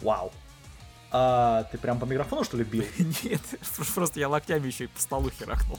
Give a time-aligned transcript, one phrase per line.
[0.00, 0.32] Вау.
[1.12, 2.84] А, ты прям по микрофону, что ли, бил?
[2.98, 3.42] Нет,
[3.94, 5.78] просто я локтями еще и по столу херакнул.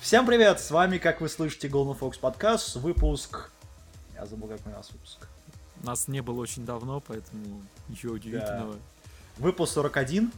[0.00, 3.50] Всем привет, с вами, как вы слышите, Golden Fox подкаст, выпуск...
[4.14, 5.28] Я забыл, как у нас выпуск.
[5.82, 8.74] Нас не было очень давно, поэтому ничего удивительного.
[8.74, 8.80] Да.
[9.38, 10.32] Выпуск 41,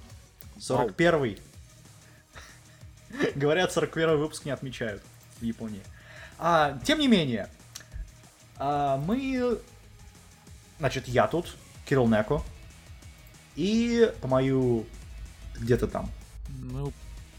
[0.58, 1.38] 41
[3.34, 5.02] Говорят, 41 выпуск не отмечают
[5.40, 5.82] в Японии.
[6.38, 7.48] А, тем не менее,
[8.56, 9.58] а, мы...
[10.78, 11.56] Значит, я тут,
[11.86, 12.44] Кирилл Неко,
[13.60, 14.86] и по мою...
[15.58, 16.10] Где-то там.
[16.48, 16.92] Ну,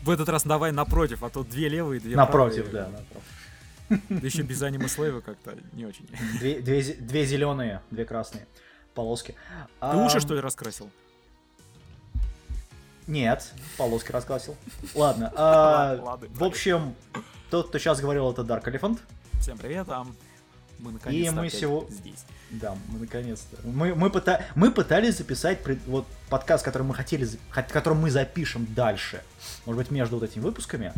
[0.03, 2.91] в этот раз давай напротив, а то две левые, две напротив, правые.
[2.91, 4.07] да, напротив.
[4.21, 6.07] Да еще без аниме слэйва как-то не очень.
[6.37, 8.45] Две, две, две зеленые, две красные
[8.93, 9.31] полоски.
[9.31, 9.35] Ты
[9.79, 10.91] а, уши, что ли, раскрасил?
[13.07, 14.55] Нет, полоски раскрасил.
[14.95, 15.33] Ладно.
[15.35, 16.93] А, Ладно в общем,
[17.49, 18.99] тот, кто сейчас говорил, это Dark Elephant.
[19.39, 20.05] Всем привет, а
[20.81, 21.87] мы наконец-то И мы сего...
[21.89, 22.25] здесь.
[22.49, 23.57] Да, мы наконец-то.
[23.65, 24.45] Мы, мы, пыта...
[24.55, 29.23] мы пытались записать вот подкаст, который мы хотели, который мы запишем дальше,
[29.65, 30.91] может быть, между вот этими выпусками.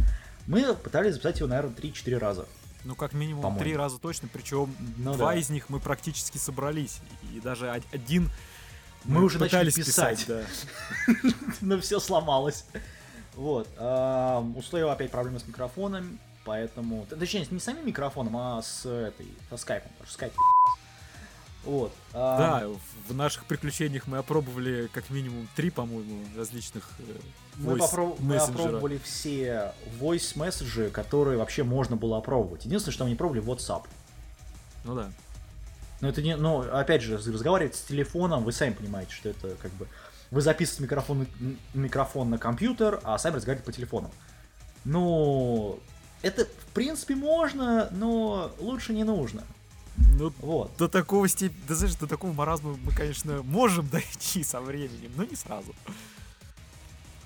[0.48, 2.46] Мы пытались записать его, наверное, 3-4 раза.
[2.86, 5.40] Ну, как минимум три раза точно, причем ну, два да.
[5.40, 7.00] из них мы практически собрались.
[7.34, 8.30] И даже один
[9.06, 10.26] мы, мы уже начали писать.
[10.26, 10.68] писать
[11.08, 11.30] да.
[11.62, 12.66] Но все сломалось.
[13.36, 13.68] Вот.
[13.78, 17.06] У Слоева опять проблемы с микрофоном, поэтому...
[17.06, 20.34] Точнее, не с самим микрофоном, а с этой, со скайпом, потому что скайп
[21.66, 21.94] вот.
[22.14, 22.38] А...
[22.38, 22.68] Да,
[23.08, 27.04] в наших приключениях мы опробовали как минимум три, по-моему, различных э,
[27.56, 28.20] мы, попроб...
[28.20, 32.66] мы опробовали все voice месседжи, которые вообще можно было опробовать.
[32.66, 33.84] Единственное, что мы не пробовали, WhatsApp.
[34.84, 35.12] Ну да.
[36.02, 39.72] Но это не, ну, опять же, разговаривать с телефоном, вы сами понимаете, что это как
[39.74, 39.88] бы...
[40.32, 41.28] Вы записываете микрофон,
[41.74, 44.12] микрофон на компьютер, а сами разговариваете по телефону.
[44.84, 45.80] Ну,
[46.24, 49.44] это, в принципе, можно, но лучше не нужно.
[50.18, 50.72] Ну, вот.
[50.78, 55.24] до такого степени, да знаешь, до такого маразма мы, конечно, можем дойти со временем, но
[55.24, 55.76] не сразу.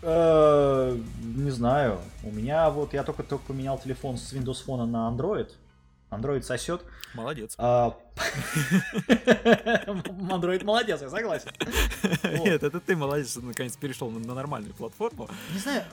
[0.01, 1.99] Э, не знаю.
[2.23, 5.49] У меня вот, я только только поменял телефон с Windows Phone на Android.
[6.09, 6.81] Android сосет.
[7.13, 7.55] Молодец.
[7.57, 7.95] А,
[9.87, 11.51] Android молодец, я согласен.
[12.43, 15.29] Нет, это ты молодец, что наконец перешел на нормальную платформу.
[15.53, 15.83] Не знаю,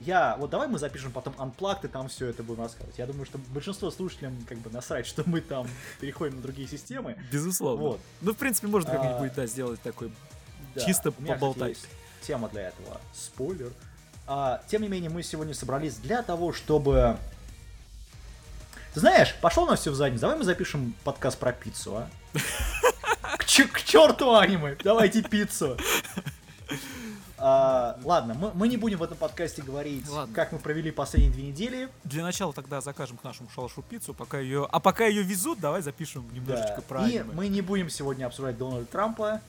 [0.00, 2.98] я, вот давай мы запишем потом Unplugged и там все это будем рассказывать.
[2.98, 5.68] Я думаю, что большинство слушателям как бы насрать, что мы там
[6.00, 7.16] переходим на другие системы.
[7.30, 7.82] Безусловно.
[7.82, 8.00] Вот.
[8.22, 10.10] Ну, в принципе, можно как-нибудь а, да, сделать такой
[10.74, 11.78] да, чисто поболтать.
[12.22, 13.00] Тема для этого.
[13.12, 13.72] Спойлер.
[14.26, 17.18] А, тем не менее, мы сегодня собрались для того, чтобы...
[18.94, 20.22] Ты знаешь, пошел на все в задницу.
[20.22, 22.08] Давай мы запишем подкаст про пиццу, а?
[23.36, 24.76] К, к черту аниме!
[24.82, 25.76] Давайте пиццу!
[27.42, 30.34] А, ладно, мы, мы не будем в этом подкасте говорить, ладно.
[30.34, 31.88] как мы провели последние две недели.
[32.04, 34.68] Для начала тогда закажем к нашему шалашу пиццу, пока ее.
[34.70, 36.82] А пока ее везут, давай запишем немножечко да.
[36.82, 37.32] про И аниме.
[37.34, 39.40] мы не будем сегодня обсуждать Дональда Трампа,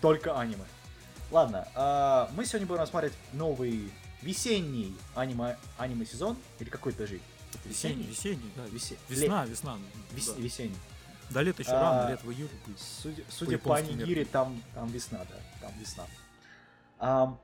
[0.00, 0.64] только аниме.
[1.30, 3.92] Ладно, а, мы сегодня будем рассматривать новый
[4.22, 7.20] весенний аниме, аниме сезон, или какой-то даже
[7.64, 8.64] Весенний, весенний, да.
[8.66, 8.96] Весе...
[9.08, 9.50] Весна, Лет...
[9.50, 9.78] весна.
[10.12, 10.26] Вес...
[10.28, 10.40] Да.
[10.40, 10.76] Весенний.
[11.30, 12.78] До лета еще а, рано, лет в июле будет.
[12.80, 16.04] Судя, судя по, по Анигире, там, там весна, да, там весна.
[16.98, 17.36] А,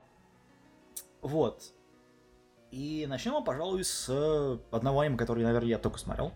[1.21, 1.63] вот.
[2.71, 4.09] И начнем мы, пожалуй, с
[4.71, 6.33] одного аниме, который, наверное, я только смотрел.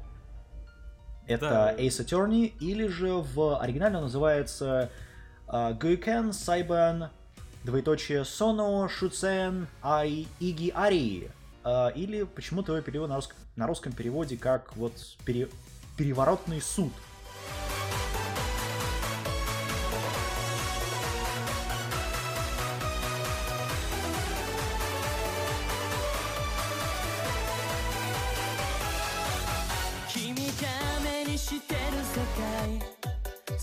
[1.28, 1.76] Это да.
[1.76, 4.90] Ace Attorney, или же в оригинале он называется
[5.48, 7.10] uh, Guiken Saiban
[7.64, 11.32] двоеточие Соно Шуцен Ай Иги Ари.
[11.94, 14.94] Или почему-то его перевод на, русском, на русском переводе как вот
[15.26, 15.50] пере,
[15.98, 16.92] переворотный суд.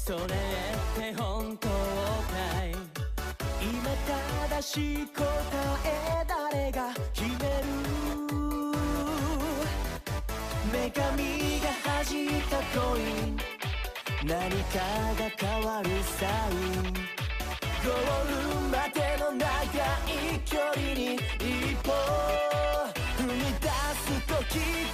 [0.07, 0.31] それって
[1.21, 1.75] 本当か
[2.65, 2.71] い？
[3.61, 3.91] 今
[4.47, 5.25] 正しい答
[5.85, 7.35] え誰が決める？
[10.73, 11.03] 女神
[11.59, 13.37] が弾いたコイン
[14.25, 14.79] 何か
[15.19, 16.95] が変わるサイン。
[17.83, 17.95] ゴー
[18.31, 20.09] ルまでの長い
[20.45, 21.19] 距離に一
[21.83, 21.91] 歩
[23.19, 24.31] 踏み出す時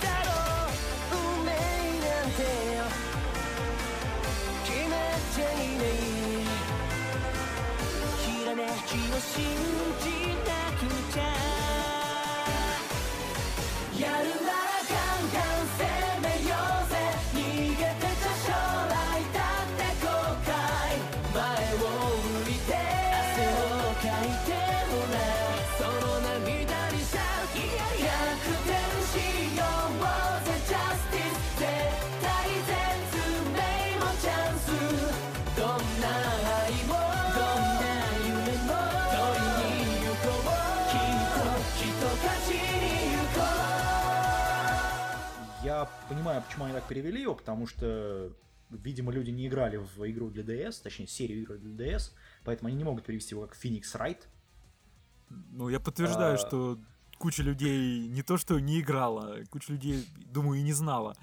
[0.01, 0.52] だろう。
[5.35, 5.41] ひ
[8.45, 9.47] らめきを信
[10.03, 10.07] じ
[10.45, 10.81] なく
[11.11, 11.42] ちゃ。
[46.33, 48.33] Понимаю, почему они так перевели его, потому что,
[48.71, 52.13] видимо, люди не играли в игру для DS, точнее, серию игр для DS,
[52.45, 54.19] поэтому они не могут перевести его как Phoenix Wright.
[55.29, 56.39] Ну, я подтверждаю, а...
[56.39, 56.79] что
[57.19, 61.15] куча людей не то что не играла, куча людей, думаю, и не знала.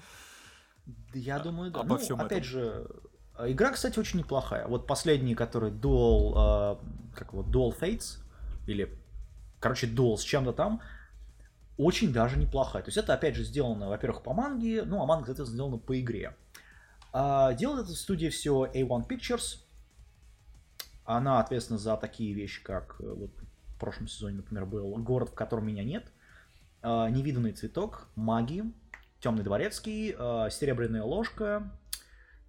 [1.12, 1.80] Я а, думаю, да.
[1.80, 2.50] Обо ну, всем опять этом.
[2.50, 2.90] же,
[3.38, 4.66] игра, кстати, очень неплохая.
[4.66, 8.18] Вот последний, который Dual, э, как вот Dual Fates,
[8.66, 8.98] или,
[9.60, 10.80] короче, Dual с чем-то там,
[11.80, 12.82] очень даже неплохая.
[12.82, 15.98] То есть это, опять же, сделано, во-первых, по манге, ну, а манга это сделано по
[15.98, 16.36] игре.
[17.12, 19.60] А, делает эта студия все A1 Pictures.
[21.04, 23.30] Она ответственна за такие вещи, как э, вот
[23.66, 26.12] в прошлом сезоне, например, был «Город, в котором меня нет»,
[26.82, 28.64] а, «Невиданный цветок», «Маги»,
[29.20, 31.72] «Темный дворецкий», а, «Серебряная ложка»,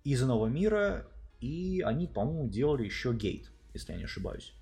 [0.03, 1.07] «Из иного мира»,
[1.39, 4.53] и они, по-моему, делали еще «Гейт», если я не ошибаюсь.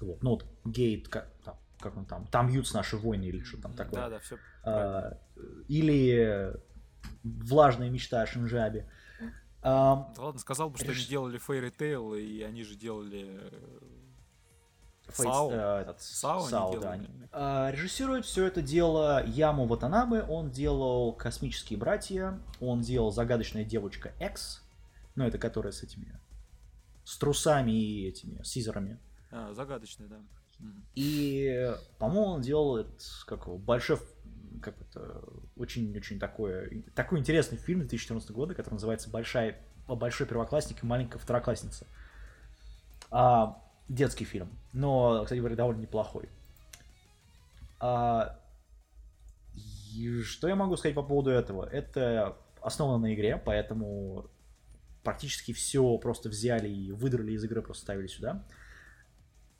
[0.00, 1.08] Вот, ну вот «Гейт»,
[1.84, 4.00] как, он там, там бьются наши войны или что там такое.
[4.00, 4.38] Да, да, все.
[4.64, 5.18] А,
[5.68, 6.54] или
[7.22, 8.90] влажная мечта о Шинжабе.
[9.62, 10.98] А, да ладно, сказал бы, что Реш...
[10.98, 13.50] они делали Fairy Tail, и они же делали
[15.08, 15.50] Сао.
[15.52, 16.92] Э, этот, Сао, Сао да.
[16.92, 17.08] Они.
[17.32, 20.22] А, режиссирует все это дело Яму Ватанабе.
[20.22, 24.62] Он делал «Космические братья», он делал «Загадочная девочка X»,
[25.14, 26.20] ну, это которая с этими,
[27.04, 28.98] с трусами и этими, сизерами.
[29.30, 30.20] А, загадочная, да.
[30.94, 32.92] И, по-моему, он делал это,
[33.26, 33.98] как большой,
[34.62, 35.22] как это,
[35.56, 39.58] очень-очень такой, такой интересный фильм 2014 года, который называется «Большая,
[39.88, 41.86] «Большой первоклассник и маленькая второклассница».
[43.10, 46.28] А, детский фильм, но, кстати говоря, довольно неплохой.
[47.80, 48.38] А,
[49.94, 51.68] и что я могу сказать по поводу этого?
[51.68, 54.30] Это основано на игре, поэтому
[55.02, 58.44] практически все просто взяли и выдрали из игры, просто ставили сюда.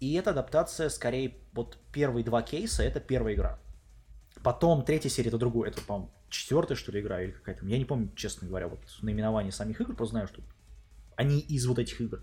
[0.05, 3.59] И эта адаптация, скорее, вот первые два кейса, это первая игра.
[4.43, 7.65] Потом третья серия это другое, это, по-моему, четвертая, что ли, игра или какая-то.
[7.65, 10.43] Я не помню, честно говоря, вот наименование самих игр, просто знаю, что
[11.17, 12.23] они из вот этих игр.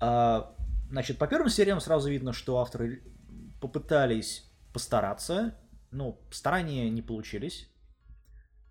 [0.00, 0.54] А,
[0.90, 3.02] значит, по первым сериям сразу видно, что авторы
[3.58, 4.44] попытались
[4.74, 5.58] постараться,
[5.90, 7.70] но старания не получились.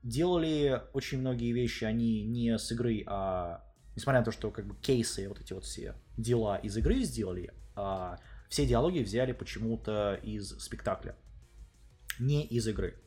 [0.03, 3.65] Делали очень многие вещи они не с игры, а
[3.95, 7.51] несмотря на то, что как бы кейсы, вот эти вот все дела из игры сделали,
[7.75, 8.19] а
[8.49, 11.15] все диалоги взяли почему-то из спектакля,
[12.19, 12.99] не из игры.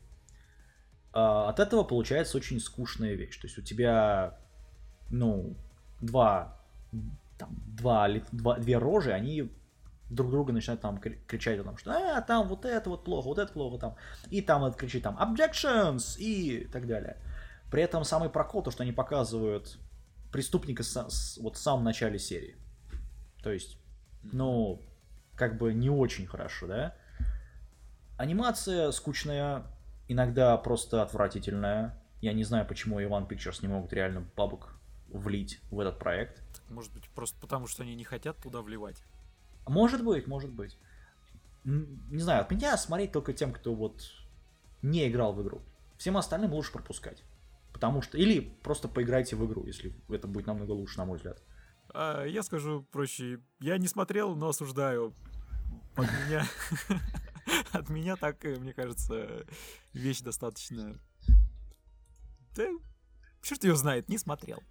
[1.11, 3.37] А от этого получается очень скучная вещь.
[3.39, 4.37] То есть у тебя,
[5.09, 5.55] ну,
[6.01, 6.59] два,
[7.37, 9.51] там, два, два, две рожи, они
[10.09, 13.39] друг друга начинают там кричать о том, что а, там вот это вот плохо, вот
[13.39, 13.95] это плохо там.
[14.29, 17.17] И там вот кричит там objections и так далее.
[17.71, 19.77] При этом самый прокол, то, что они показывают
[20.31, 22.55] преступника с, с, вот в самом начале серии.
[23.43, 23.77] То есть,
[24.23, 24.81] ну,
[25.35, 26.95] как бы не очень хорошо, да?
[28.17, 29.65] Анимация скучная,
[30.07, 32.01] иногда просто отвратительная.
[32.21, 34.75] Я не знаю, почему Иван Pictures не могут реально бабок
[35.07, 36.43] влить в этот проект.
[36.69, 39.01] Может быть, просто потому, что они не хотят туда вливать.
[39.67, 40.77] Может быть, может быть.
[41.63, 44.01] Не знаю, от меня смотреть только тем, кто вот
[44.81, 45.61] не играл в игру.
[45.97, 47.23] Всем остальным лучше пропускать.
[47.73, 48.17] Потому что...
[48.17, 51.41] Или просто поиграйте в игру, если это будет намного лучше, на мой взгляд.
[51.93, 53.39] А, я скажу проще.
[53.59, 55.13] Я не смотрел, но осуждаю.
[55.95, 56.45] От меня...
[57.71, 59.45] От меня так, э, мне кажется,
[59.93, 60.99] вещь достаточно...
[62.55, 62.67] Да,
[63.41, 64.61] черт ее знает, не смотрел.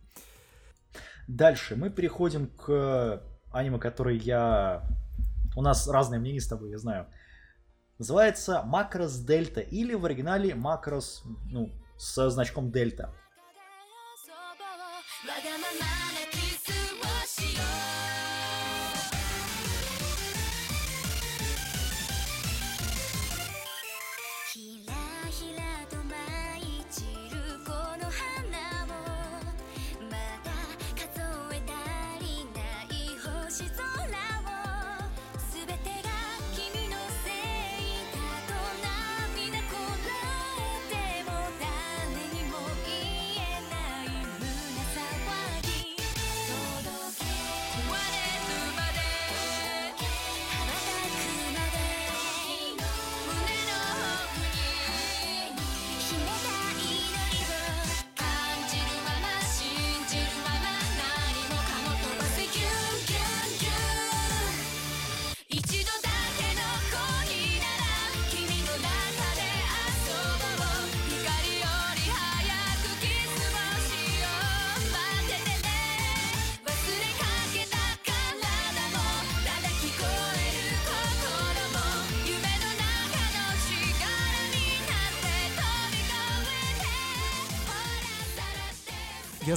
[1.27, 3.23] Дальше мы переходим к
[3.53, 4.85] аниме, который я...
[5.57, 7.09] У нас разные мнения с тобой, я знаю.
[7.99, 13.13] Называется Макрос Дельта или в оригинале Макрос, ну, с значком дельта.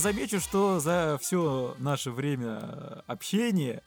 [0.01, 3.81] Замечу, что за все наше время общения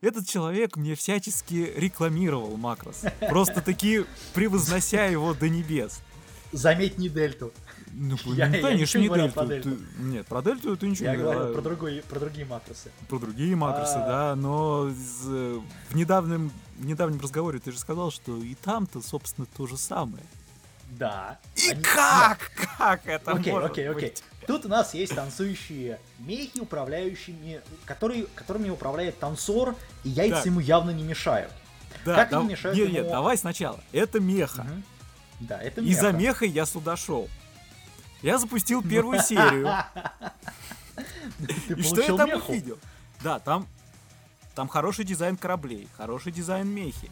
[0.00, 3.04] этот человек мне всячески рекламировал Макрос.
[3.28, 6.02] Просто-таки превознося его до небес.
[6.52, 7.52] Заметь не дельту.
[7.92, 9.34] Ну, я, ну, конечно, не дельту.
[9.34, 9.70] Про дельту.
[9.70, 11.52] Ты, нет, про дельту ты ничего я не говорил.
[11.52, 12.90] про, другой, про другие макросы.
[13.08, 14.06] Про другие макросы, а...
[14.06, 19.46] да, но из, в, недавнем, в недавнем разговоре ты же сказал, что и там-то, собственно,
[19.56, 20.24] то же самое.
[20.90, 21.38] Да.
[21.56, 21.82] И Они...
[21.82, 22.38] как?
[22.78, 24.10] Как это окей, может окей, окей.
[24.10, 24.24] быть?
[24.46, 30.46] Тут у нас есть танцующие мехи, управляющими, которые, которыми управляет танцор, и яйца так.
[30.46, 31.52] ему явно не мешают.
[32.04, 32.98] Да, как да, они мешают нет, ему...
[32.98, 33.80] нет, давай сначала.
[33.92, 34.60] Это меха.
[34.60, 34.82] Угу.
[35.40, 35.92] Да, это меха.
[35.92, 37.28] Из-за меха я сюда шел.
[38.22, 39.70] Я запустил первую серию.
[41.76, 42.78] И что я там увидел?
[43.22, 43.66] Да, там,
[44.54, 47.10] там хороший дизайн кораблей, хороший дизайн мехи,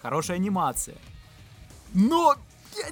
[0.00, 0.96] хорошая анимация.
[1.92, 2.36] Но,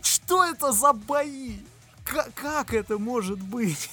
[0.03, 1.59] что это за бои?
[2.07, 3.91] К- как это может быть?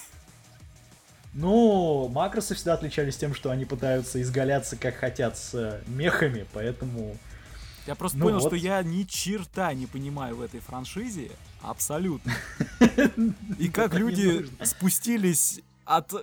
[1.34, 7.18] Ну, макросы всегда отличались тем, что они пытаются изгаляться как хотят с э, мехами, поэтому...
[7.88, 8.48] Я просто ну понял, вот.
[8.48, 11.32] что я ни черта не понимаю в этой франшизе.
[11.62, 12.32] Абсолютно.
[13.58, 16.14] И как люди спустились от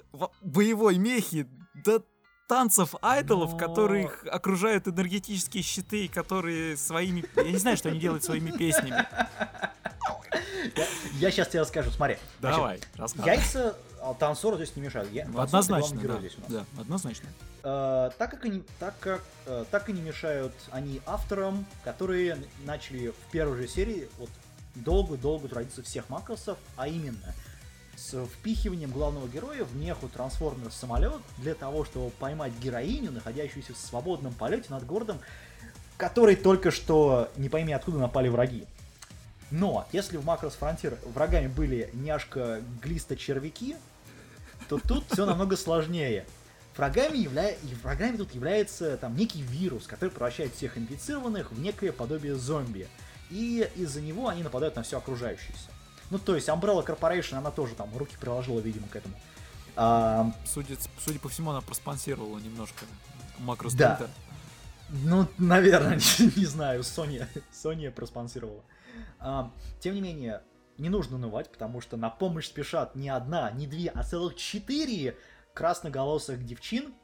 [0.40, 2.02] боевой мехи до
[2.48, 7.24] танцев айдолов, которых окружают энергетические щиты, которые своими...
[7.36, 9.06] Я не знаю, что они делают своими песнями.
[11.18, 12.18] Я, сейчас тебе расскажу, смотри.
[12.40, 13.34] Давай, рассказывай.
[13.34, 15.10] Яйца а, танцору здесь не мешают.
[15.12, 16.20] Я, однозначно, да.
[16.48, 17.28] да, однозначно.
[17.62, 23.08] Uh, так как они, так как, uh, так и не мешают они авторам, которые начали
[23.08, 24.30] в первой же серии вот
[24.76, 27.34] долгую-долгую традицию всех макросов, а именно
[27.96, 33.76] с впихиванием главного героя в меху трансформер самолет для того, чтобы поймать героиню, находящуюся в
[33.76, 35.18] свободном полете над городом,
[35.98, 38.66] который только что не пойми откуда напали враги.
[39.50, 43.76] Но если в Macros Frontier врагами были няшка, глиста, червяки,
[44.68, 46.24] то тут все намного сложнее.
[46.76, 47.54] Врагами, явля...
[47.82, 52.88] врагами тут является там некий вирус, который превращает всех инфицированных в некое подобие зомби.
[53.28, 55.68] И из-за него они нападают на все окружающееся.
[56.10, 59.14] Ну, то есть Umbrella Corporation, она тоже там руки приложила, видимо, к этому.
[59.76, 60.32] А...
[60.44, 62.84] Судя, судя по всему, она проспонсировала немножко
[63.38, 64.00] Macros да.
[65.04, 68.60] Ну, наверное, не, не знаю, Sony, Sony проспонсировала.
[68.60, 68.64] А,
[69.80, 70.42] тем не менее,
[70.78, 75.16] не нужно унывать, потому что на помощь спешат не одна, не две, а целых четыре
[75.52, 76.94] красноголосых девчин,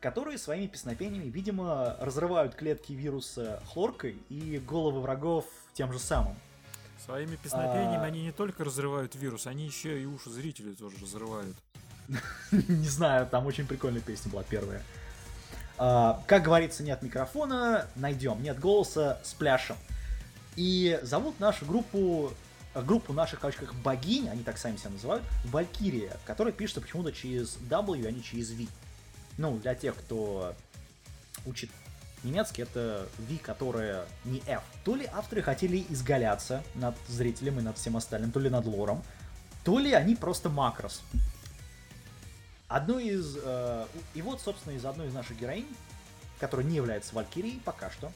[0.00, 6.36] которые своими песнопениями, видимо, разрывают клетки вируса хлоркой и головы врагов тем же самым.
[7.04, 8.04] Своими песнопениями а...
[8.04, 11.56] они не только разрывают вирус, они еще и уши зрителей тоже разрывают.
[12.52, 14.80] Не знаю, там очень прикольная песня была первая.
[15.78, 18.42] А, как говорится, нет микрофона, найдем.
[18.42, 19.76] Нет голоса, с пляшем.
[20.56, 22.32] И зовут нашу группу,
[22.74, 27.12] э, группу наших, в кавычках, богинь, они так сами себя называют, Валькирия, которая пишется почему-то
[27.12, 28.66] через W, а не через V.
[29.38, 30.54] Ну, для тех, кто
[31.44, 31.70] учит
[32.24, 34.62] немецкий, это V, которая не F.
[34.84, 39.02] То ли авторы хотели изгаляться над зрителем и над всем остальным, то ли над лором,
[39.62, 41.02] то ли они просто макрос.
[42.68, 43.36] Одно из...
[43.42, 45.68] Э, и вот, собственно, из одной из наших героинь,
[46.40, 48.10] которая не является Валькирией пока что,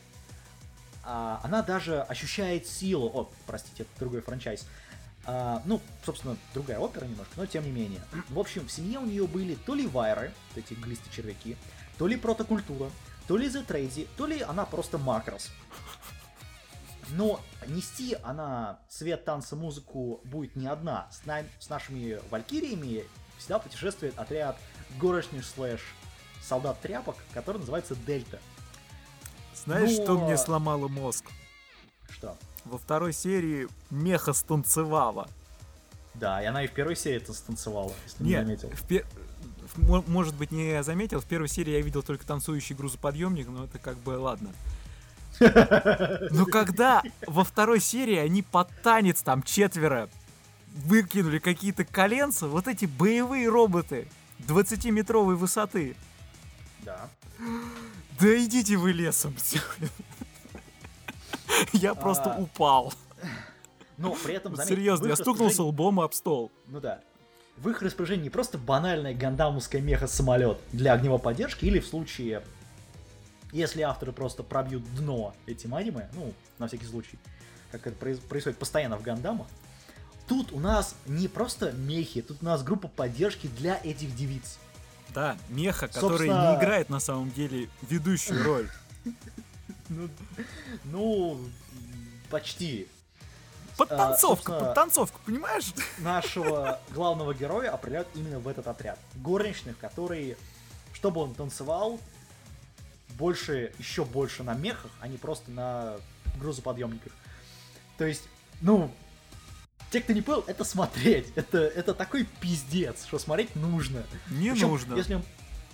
[1.04, 3.06] а, она даже ощущает силу.
[3.08, 4.66] О, простите, это другой франчайз.
[5.26, 8.00] А, ну, собственно, другая опера немножко, но тем не менее.
[8.28, 11.56] В общем, в семье у нее были то ли вайры, эти глисты червяки,
[11.98, 12.90] то ли протокультура,
[13.26, 15.50] то ли The Трейзи, то ли она просто макрос.
[17.10, 21.08] Но нести она цвет танца, музыку будет не одна.
[21.10, 23.04] С, на, с нашими валькириями
[23.38, 24.56] всегда путешествует отряд
[24.98, 25.80] горочных слэш
[26.42, 28.38] солдат тряпок, который называется Дельта.
[29.64, 30.04] Знаешь, Но...
[30.04, 31.24] что мне сломало мозг?
[32.10, 32.36] Что?
[32.64, 35.28] Во второй серии меха станцевала.
[36.14, 38.70] Да, и она и в первой серии это станцевала, если Нет, не заметил.
[38.76, 39.06] В пер...
[39.76, 41.20] Может быть, не заметил.
[41.20, 44.50] В первой серии я видел только танцующий грузоподъемник, но это как бы ладно.
[45.40, 50.10] Но когда во второй серии они под танец там четверо
[50.84, 54.08] выкинули какие-то коленца, вот эти боевые роботы
[54.40, 55.96] 20-метровой высоты.
[56.80, 57.08] Да.
[58.20, 59.34] Да идите вы лесом.
[61.72, 62.38] Я просто а.
[62.40, 62.92] упал.
[63.96, 66.50] Но при этом, заметь, Серьезно, я стукнулся лбом об стол.
[66.66, 67.00] Ну да.
[67.56, 72.42] В их распоряжении не просто банальная гандамовская меха-самолет для огневой поддержки, или в случае,
[73.52, 77.18] если авторы просто пробьют дно этим аниме, ну, на всякий случай,
[77.70, 79.46] как это происходит постоянно в гандамах,
[80.26, 84.58] тут у нас не просто мехи, тут у нас группа поддержки для этих девиц.
[85.14, 86.52] Да, меха, который Собственно...
[86.52, 88.70] не играет на самом деле ведущую роль.
[89.88, 90.08] Ну,
[90.84, 91.40] ну,
[92.30, 92.86] почти.
[93.76, 95.72] Подтанцовка, а, подтанцовка, понимаешь?
[95.98, 98.98] Нашего главного героя определяют именно в этот отряд.
[99.14, 100.36] Горничных, которые,
[100.92, 101.98] чтобы он танцевал,
[103.20, 105.96] больше, еще больше на мехах, а не просто на
[106.38, 107.12] грузоподъемниках.
[107.98, 108.24] То есть,
[108.60, 108.90] ну,
[109.90, 111.32] те, кто не понял, это смотреть.
[111.34, 114.04] Это, это такой пиздец, что смотреть нужно.
[114.30, 114.94] Не Причем, нужно.
[114.94, 115.22] Если,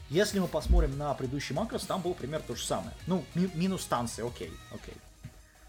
[0.09, 2.93] если мы посмотрим на предыдущий макрос, там был пример то же самое.
[3.07, 4.95] Ну, ми- минус станции, окей, окей.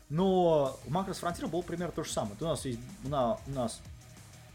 [0.10, 2.36] Но в Макрос Frontier был пример то же самое.
[2.39, 3.82] У нас, есть, у, нас, у нас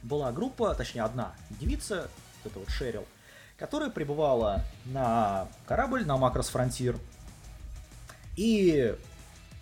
[0.03, 2.09] была группа, точнее одна девица,
[2.43, 3.07] вот это вот Шерил,
[3.59, 6.99] которая прибывала на корабль, на Макрос Frontier,
[8.37, 8.97] и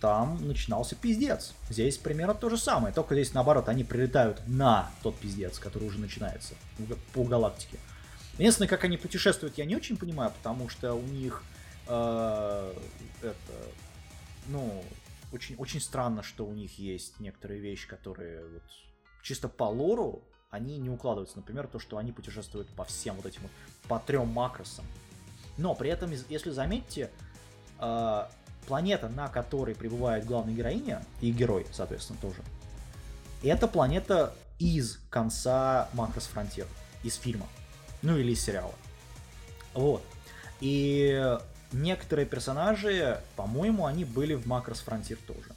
[0.01, 1.53] там начинался пиздец.
[1.69, 5.99] Здесь примерно то же самое, только здесь наоборот, они прилетают на тот пиздец, который уже
[5.99, 6.55] начинается
[7.13, 7.77] по галактике.
[8.37, 11.43] Единственное, как они путешествуют, я не очень понимаю, потому что у них
[11.87, 12.73] э,
[13.21, 13.53] это,
[14.47, 14.83] ну,
[15.31, 18.63] очень, очень странно, что у них есть некоторые вещи, которые вот
[19.21, 21.37] чисто по лору они не укладываются.
[21.37, 23.51] Например, то, что они путешествуют по всем вот этим вот,
[23.87, 24.85] по трем макросам.
[25.57, 27.11] Но при этом, если заметите,
[27.79, 28.25] э,
[28.67, 32.41] планета, на которой пребывает главная героиня и герой, соответственно, тоже,
[33.43, 36.67] это планета из конца Макрос Фронтир,
[37.03, 37.47] из фильма.
[38.01, 38.73] Ну или из сериала.
[39.73, 40.03] Вот.
[40.59, 41.37] И
[41.71, 45.55] некоторые персонажи, по-моему, они были в Макрос Фронтир тоже.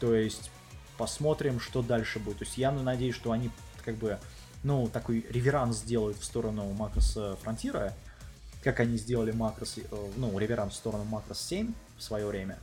[0.00, 0.50] То есть
[0.98, 2.38] посмотрим, что дальше будет.
[2.38, 3.50] То есть я надеюсь, что они
[3.84, 4.18] как бы,
[4.62, 7.92] ну, такой реверанс сделают в сторону Макроса Фронтира,
[8.64, 9.82] как они сделали Макрос, э,
[10.16, 12.58] ну, реверанс в сторону Макрос 7 в свое время.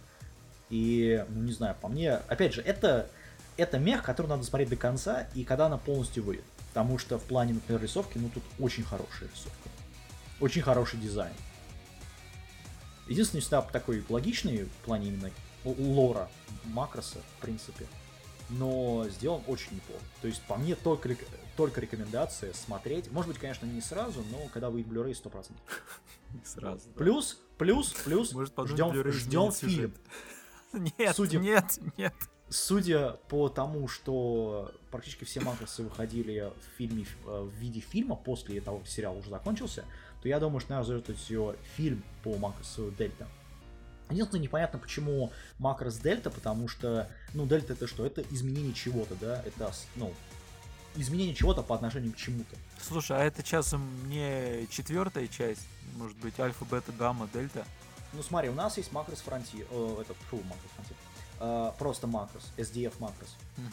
[0.70, 3.08] И, ну, не знаю, по мне, опять же, это,
[3.56, 6.46] это мех, который надо смотреть до конца, и когда она полностью выйдет.
[6.70, 9.70] Потому что в плане, например, рисовки, ну, тут очень хорошая рисовка.
[10.40, 11.34] Очень хороший дизайн.
[13.08, 15.30] Единственный стап такой логичный в плане именно
[15.66, 16.30] лора
[16.64, 17.86] макроса, в принципе.
[18.52, 20.04] Но сделан очень неплохо.
[20.22, 21.16] То есть, по мне, только,
[21.56, 23.12] только рекомендация смотреть.
[23.12, 25.52] Может быть, конечно, не сразу, но когда выйдет Blu-ray 100%.
[26.34, 26.90] Не сразу.
[26.96, 29.94] Плюс, плюс, плюс, Может, ждем, ждем фильм.
[30.74, 31.38] Нет, Судя...
[31.40, 32.14] нет, нет.
[32.48, 38.62] Судя по тому, что практически все макросы выходили в фильме э, в виде фильма после
[38.62, 39.86] того, как сериал уже закончился,
[40.22, 43.28] то я думаю, что, наверное, ее фильм по макросу Дельта.
[44.12, 48.06] Единственное, непонятно, почему макрос Дельта, потому что, ну, Дельта это что?
[48.06, 49.42] Это изменение чего-то, да?
[49.46, 50.14] Это, ну,
[50.96, 52.56] изменение чего-то по отношению к чему-то.
[52.82, 55.68] Слушай, а это часом не четвертая часть?
[55.96, 57.66] Может быть, альфа, бета, гамма, дельта?
[58.14, 60.96] Ну, смотри, у нас есть макрос Frontier, э, этот, фу, макрос Frontier,
[61.40, 63.36] э, просто макрос, SDF макрос.
[63.58, 63.66] Угу.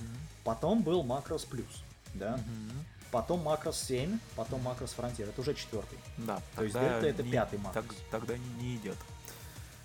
[0.45, 1.83] Потом был макрос плюс,
[2.15, 2.35] да?
[2.35, 5.29] Угу потом макрос 7, потом макрос Frontier.
[5.29, 5.99] Это уже четвертый.
[6.19, 6.41] Да.
[6.57, 7.85] То есть дельта это не, пятый макрос.
[7.85, 8.97] Так, тогда не, не идет.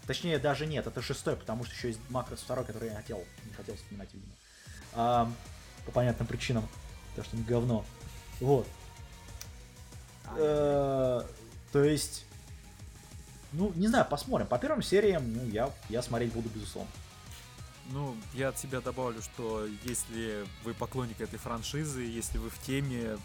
[0.07, 3.53] Точнее, даже нет, это шестой, потому что еще есть макрос второй, который я хотел, не
[3.53, 4.33] хотел вспоминать, видимо.
[4.93, 5.31] А,
[5.85, 6.67] по понятным причинам.
[7.09, 7.85] Потому что не говно.
[8.39, 8.67] Вот.
[10.35, 11.21] Э,
[11.71, 12.25] то есть,
[13.51, 14.47] ну, не знаю, посмотрим.
[14.47, 16.91] По первым сериям, ну, я, я смотреть буду, безусловно.
[17.91, 23.17] Ну, я от себя добавлю, что если вы поклонник этой франшизы, если вы в теме,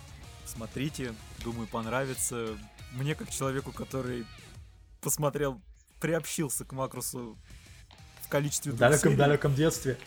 [0.46, 1.14] смотрите,
[1.44, 2.58] думаю, понравится.
[2.92, 4.26] Мне, как человеку, который
[5.00, 5.60] посмотрел,
[6.00, 7.36] приобщился к Макрусу
[8.22, 9.98] в количестве В далеком-далеком детстве.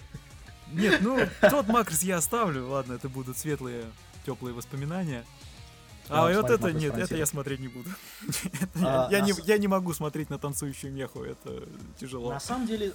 [0.71, 3.85] Нет, ну, тот Макрос я оставлю, ладно, это будут светлые,
[4.25, 5.25] теплые воспоминания.
[6.09, 7.89] А вот это нет, это я смотреть не буду.
[8.83, 11.63] А, я, не, я не могу смотреть на танцующую меху, это
[11.99, 12.31] тяжело.
[12.31, 12.93] На самом деле,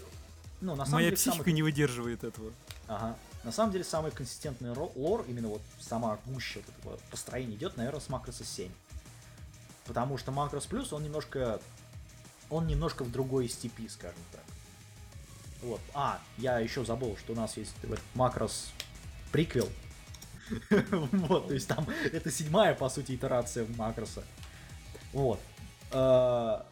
[0.61, 1.53] ну, на самом Моя деле, психика самый...
[1.55, 2.53] не выдерживает этого.
[2.89, 3.17] Ага.
[3.45, 8.01] На самом деле, самый консистентный лор, именно вот сама гуща вот этого построения идет, наверное,
[8.01, 8.71] с макроса 7.
[9.87, 11.61] Потому что макрос плюс, он немножко...
[12.51, 14.45] Он немножко в другой степи, скажем так.
[15.63, 15.81] Вот.
[15.95, 17.75] А, я еще забыл, что у нас есть
[18.15, 18.71] макрос
[19.33, 19.69] приквел.
[21.11, 24.23] Вот, то есть там это седьмая, по сути, итерация макроса.
[25.13, 25.41] Вот.
[25.91, 26.65] А,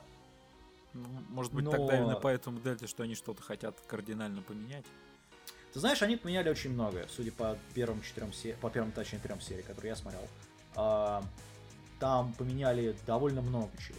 [1.31, 4.85] может быть, тогда именно поэтому Дельте, что они что-то хотят кардинально поменять.
[5.73, 9.41] Ты знаешь, они поменяли очень многое, судя по первым четырем сериям, по первым, точнее, трем
[9.41, 10.23] сериям, которые я смотрел.
[10.77, 11.25] А,
[11.99, 13.99] там поменяли довольно много чего.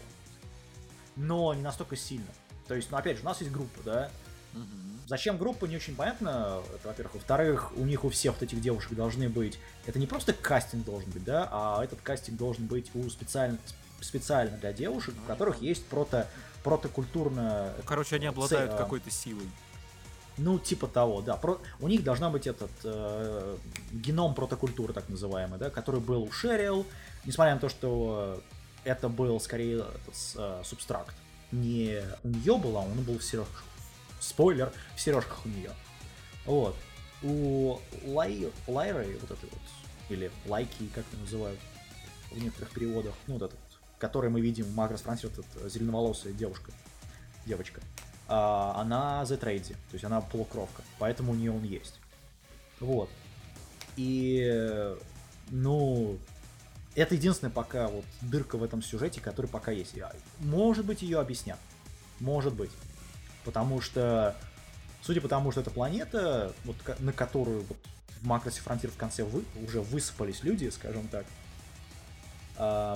[1.16, 2.28] Но не настолько сильно.
[2.68, 4.10] То есть, ну, опять же, у нас есть группа, да?
[4.54, 5.08] Угу.
[5.08, 7.16] Зачем группа, не очень понятно, это, во-первых.
[7.16, 9.60] Во-вторых, у них у всех вот этих девушек должны быть...
[9.86, 13.58] Это не просто кастинг должен быть, да, а этот кастинг должен быть у специально,
[14.02, 16.28] специально для девушек, у которых есть прото
[16.64, 17.72] протокультурно...
[17.86, 19.48] Короче, они обладают цель, какой-то силой.
[20.38, 21.38] Ну, типа того, да.
[21.38, 21.62] Про...
[21.80, 23.58] У них должна быть этот э,
[23.92, 26.86] геном протокультуры, так называемый, да, который был у Шерил,
[27.24, 28.42] несмотря на то, что
[28.86, 31.16] это был скорее этот, э, субстракт.
[31.52, 33.64] Не у нее было, он был в сережках.
[34.20, 35.72] Спойлер, в сережках у нее.
[36.46, 36.76] Вот.
[37.24, 39.62] у Лай, Лайры, вот это вот,
[40.10, 41.60] или Лайки, как его называют
[42.32, 43.60] в некоторых переводах, ну, вот этот,
[43.98, 46.72] который мы видим в Макрос Франсе, вот эта зеленоволосая девушка,
[47.46, 47.82] девочка,
[48.28, 52.00] а, она за трейди, то есть она полукровка, поэтому у нее он есть.
[52.80, 53.10] Вот.
[53.96, 54.96] И,
[55.50, 56.20] ну,
[56.96, 59.96] это единственная пока вот дырка в этом сюжете, который пока есть.
[60.40, 61.60] Может быть, ее объяснят.
[62.20, 62.72] Может быть.
[63.44, 64.36] Потому что,
[65.02, 67.78] судя по тому, что это планета, вот, на которую вот,
[68.22, 71.26] в Макросе Фронтир в конце вы, уже высыпались люди, скажем так,
[72.58, 72.96] э,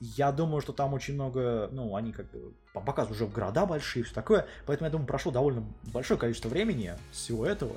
[0.00, 4.14] я думаю, что там очень много, ну, они как бы показывают уже города большие, все
[4.14, 7.76] такое, поэтому, я думаю, прошло довольно большое количество времени всего этого,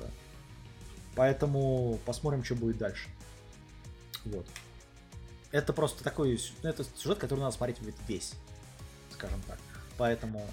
[1.16, 3.08] поэтому посмотрим, что будет дальше.
[4.24, 4.46] Вот.
[5.50, 8.34] Это просто такой, ну, это сюжет, который надо смотреть весь,
[9.12, 9.58] скажем так.
[9.96, 10.46] Поэтому,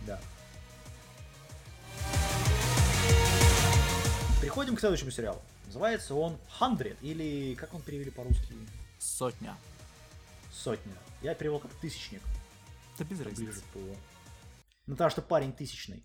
[0.00, 0.20] да.
[4.40, 5.40] Переходим к следующему сериалу.
[5.66, 8.54] Называется он Hundred, или как он перевели по-русски?
[8.98, 9.56] Сотня.
[10.52, 10.92] Сотня.
[11.22, 12.20] Я перевел как тысячник.
[12.98, 13.44] Да без разницы.
[13.44, 13.78] Ближе по...
[14.86, 16.04] Ну, потому что парень тысячный.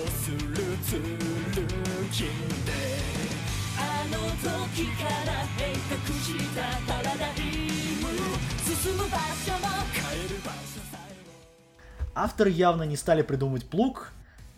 [12.13, 14.11] Авторы явно не стали придумывать плуг,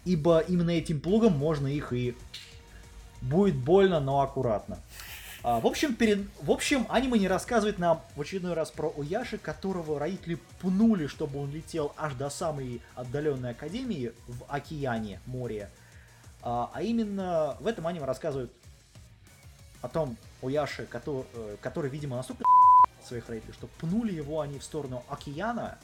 [0.05, 2.15] ибо именно этим плугом можно их и...
[3.21, 4.79] Будет больно, но аккуратно.
[5.43, 6.27] А, в общем, перед...
[6.41, 11.39] в общем, аниме не рассказывает нам в очередной раз про Уяши, которого родители пнули, чтобы
[11.39, 15.69] он летел аж до самой отдаленной академии в океане, море.
[16.45, 18.51] А, а именно в этом аниме рассказывают
[19.81, 22.43] о том Уяши, который, э, который видимо, настолько
[23.03, 25.77] своих родителей, что пнули его они в сторону океана,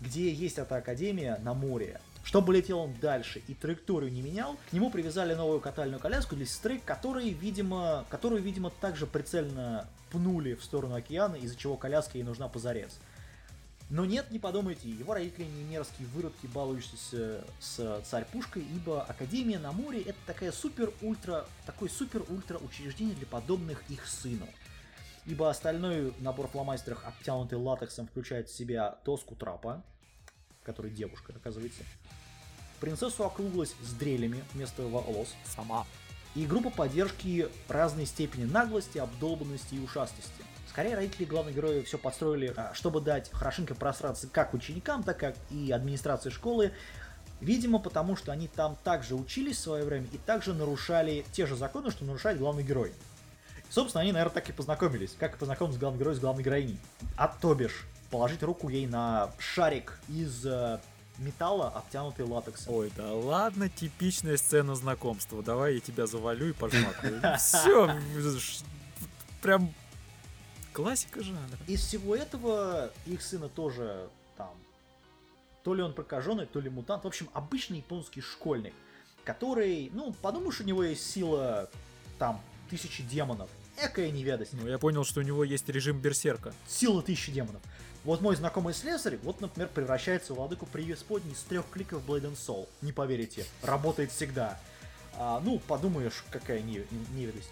[0.00, 2.00] где есть эта академия на море.
[2.22, 6.46] Чтобы летел он дальше и траекторию не менял, к нему привязали новую катальную коляску для
[6.46, 12.24] сестры, которые, видимо, которую, видимо, также прицельно пнули в сторону океана, из-за чего коляска ей
[12.24, 13.00] нужна позарез.
[13.90, 19.72] Но нет, не подумайте, его родители не мерзкие выродки, балующиеся с царь-пушкой, ибо Академия на
[19.72, 24.46] море это такая супер-ультра, такой супер-ультра учреждение для подобных их сыну.
[25.26, 29.82] Ибо остальной набор фломастеров, обтянутый латексом, включает в себя доску трапа,
[30.62, 31.82] которая девушка, оказывается.
[32.78, 35.34] Принцессу округлась с дрелями вместо волос.
[35.44, 35.84] Сама.
[36.36, 40.44] И группа поддержки разной степени наглости, обдолбанности и ушастости.
[40.70, 45.34] Скорее, родители главных героев все подстроили, а, чтобы дать хорошенько просраться как ученикам, так как
[45.50, 46.72] и администрации школы.
[47.40, 51.56] Видимо, потому что они там также учились в свое время и также нарушали те же
[51.56, 52.92] законы, что нарушает главный герой.
[53.68, 55.16] И, собственно, они, наверное, так и познакомились.
[55.18, 56.78] Как и познакомились главный герой с главной героиней.
[57.16, 60.78] А то бишь, положить руку ей на шарик из э,
[61.18, 62.74] металла, обтянутый латексом.
[62.74, 65.42] Ой, да ладно, типичная сцена знакомства.
[65.42, 67.20] Давай я тебя завалю и пожмакаю.
[67.38, 67.90] Все,
[69.42, 69.74] прям
[70.72, 71.58] классика жанра.
[71.66, 74.54] Из всего этого их сына тоже там
[75.62, 77.04] то ли он прокаженный, то ли мутант.
[77.04, 78.72] В общем, обычный японский школьник,
[79.24, 81.68] который, ну, подумаешь, у него есть сила
[82.18, 83.50] там тысячи демонов.
[83.82, 84.52] Экая неведость.
[84.52, 86.52] Ну, я понял, что у него есть режим берсерка.
[86.66, 87.62] Сила тысячи демонов.
[88.04, 92.36] Вот мой знакомый слесарь, вот, например, превращается в владыку преисподней с трех кликов Blade and
[92.36, 92.66] Soul.
[92.80, 94.58] Не поверите, работает всегда.
[95.16, 97.50] А, ну, подумаешь, какая неведость.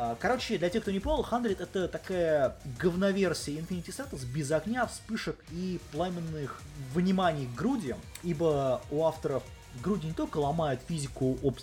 [0.00, 4.86] А, короче, для тех, кто не понял, Хандрид это такая говноверсия Infinity Stratos без огня,
[4.86, 6.62] вспышек и пламенных
[6.94, 9.42] вниманий к груди, ибо у авторов
[9.82, 11.58] груди не только ломают физику об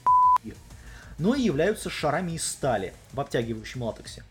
[1.17, 4.26] но и являются шарами из стали в обтягивающем латексе.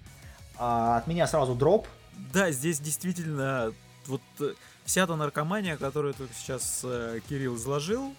[0.58, 1.88] А от меня сразу дроп.
[2.30, 3.72] Да, здесь действительно
[4.06, 4.52] вот э,
[4.84, 8.14] вся та наркомания, которую только сейчас э, Кирилл изложил,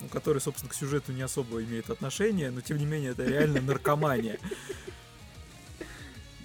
[0.00, 3.60] ну, который, собственно, к сюжету не особо имеет отношение, но тем не менее это реально
[3.66, 4.38] наркомания.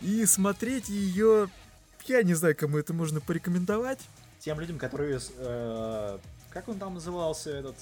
[0.01, 1.49] И смотреть ее,
[2.05, 3.99] я не знаю, кому это можно порекомендовать.
[4.39, 6.17] Тем людям, которые, э,
[6.49, 7.75] как он там назывался, этот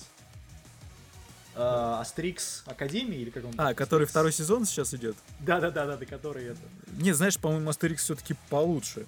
[1.55, 3.53] э, Астерикс Академии или как он?
[3.57, 5.15] А, который второй сезон сейчас идет?
[5.39, 6.61] Да, да, да, да, да, который это.
[6.97, 9.05] Не, знаешь, по-моему, Астерикс все-таки получше.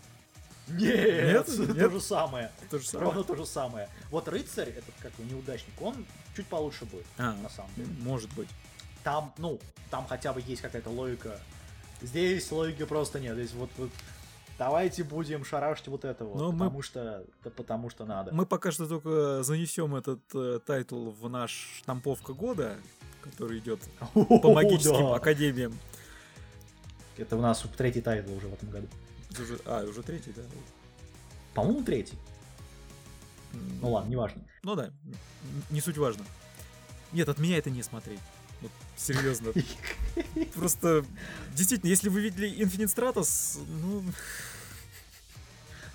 [0.67, 1.79] Нет, Нет?
[1.79, 2.51] то же самое.
[2.69, 3.05] То же самое.
[3.05, 3.89] Ровно то же самое.
[4.11, 7.87] Вот рыцарь, этот как бы неудачник, он чуть получше будет, а, на самом деле.
[8.01, 8.49] Может быть.
[9.03, 11.39] Там, ну, там хотя бы есть какая-то логика.
[12.01, 13.35] Здесь логики просто нет.
[13.35, 13.89] Здесь вот, вот
[14.57, 16.83] давайте будем шарашить вот это вот, потому мы...
[16.83, 18.33] что да, потому что надо.
[18.33, 22.77] Мы пока что только занесем этот э, тайтл в наш штамповка года,
[23.21, 23.79] который идет
[24.13, 25.77] по магическим академиям.
[27.17, 28.87] Это у нас третий тайтл уже в этом году.
[29.31, 30.43] Уже, а, уже третий, да?
[31.53, 32.17] По-моему, третий.
[33.81, 34.43] Ну ладно, неважно.
[34.63, 34.91] Ну да,
[35.69, 36.23] не суть важно.
[37.11, 38.19] Нет, от меня это не смотреть.
[38.61, 39.51] Вот, серьезно.
[40.55, 41.05] Просто,
[41.53, 44.03] действительно, если вы видели Infinite Stratos, ну...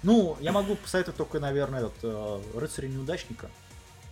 [0.03, 3.49] Ну, я могу посоветовать только, наверное, этот э, рыцаря неудачника.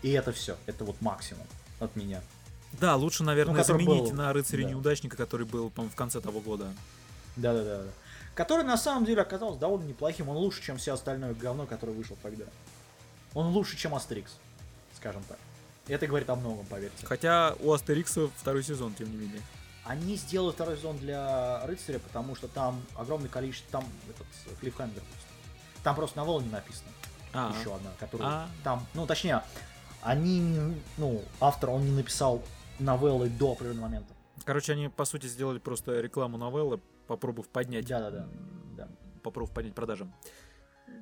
[0.02, 0.56] И это все.
[0.66, 1.46] Это вот максимум
[1.80, 2.22] от меня.
[2.72, 4.12] Да, лучше, наверное, ну, заменить был...
[4.12, 4.70] на рыцаря да.
[4.70, 6.72] неудачника, который был, по в конце того года.
[7.36, 7.90] Да, да, да, да.
[8.34, 10.28] Который на самом деле оказался довольно неплохим.
[10.28, 12.44] Он лучше, чем все остальное говно, которое вышло тогда.
[13.34, 14.36] Он лучше, чем Астерикс,
[14.96, 15.38] скажем так.
[15.88, 17.04] Это говорит о многом, поверьте.
[17.04, 19.42] Хотя у Астерикса второй сезон, тем не менее.
[19.90, 25.02] Они сделали второй сезон для рыцаря, потому что там огромное количество, там этот клиффхенгер
[25.82, 26.90] Там просто на волне написано.
[27.32, 27.58] А-а.
[27.58, 28.48] Еще одна, которая А-а.
[28.62, 29.42] там, ну точнее,
[30.00, 32.40] они, ну, автор, он не написал
[32.78, 34.14] новеллы до определенного момента.
[34.44, 37.88] Короче, они, по сути, сделали просто рекламу новеллы, попробовав поднять.
[37.88, 38.28] Да, да, да.
[38.76, 38.88] да.
[39.24, 40.08] Попробовав поднять продажи.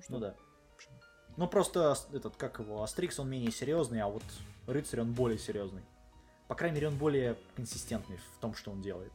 [0.09, 0.35] Ну да.
[1.37, 4.25] Ну просто этот, как его, Астрикс, он менее серьезный, а вот
[4.67, 5.83] Рыцарь, он более серьезный.
[6.49, 9.13] По крайней мере, он более консистентный в том, что он делает.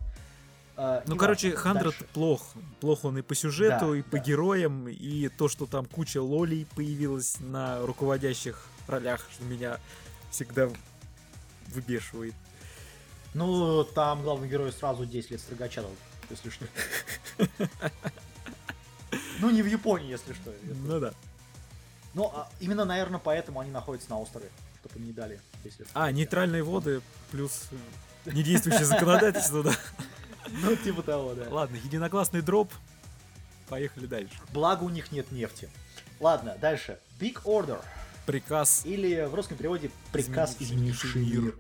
[0.76, 2.54] Uh, ну, короче, Хандред плох.
[2.80, 4.24] Плох он и по сюжету, да, и по да.
[4.24, 9.80] героям, и то, что там куча лолей появилась на руководящих ролях, что меня
[10.32, 10.70] всегда
[11.68, 12.34] выбешивает.
[13.36, 15.92] Ну, там главный герой сразу 10 лет строгача дал,
[16.30, 16.66] если что.
[19.40, 20.54] Ну, не в Японии, если что.
[20.64, 21.14] Ну да.
[22.14, 24.50] Ну, а именно, наверное, поэтому они находятся на острове,
[24.84, 25.40] чтобы не дали.
[25.64, 27.68] Если а, нейтральные воды плюс
[28.26, 29.74] э, недействующее законодательство, да.
[30.62, 31.48] Ну, типа того, да.
[31.50, 32.72] Ладно, единогласный дроп.
[33.70, 34.36] Поехали дальше.
[34.52, 35.70] Благо у них нет нефти.
[36.20, 37.00] Ладно, дальше.
[37.20, 37.82] Big Order.
[38.26, 38.82] Приказ.
[38.86, 41.56] Или в русском переводе приказ изменивший мир.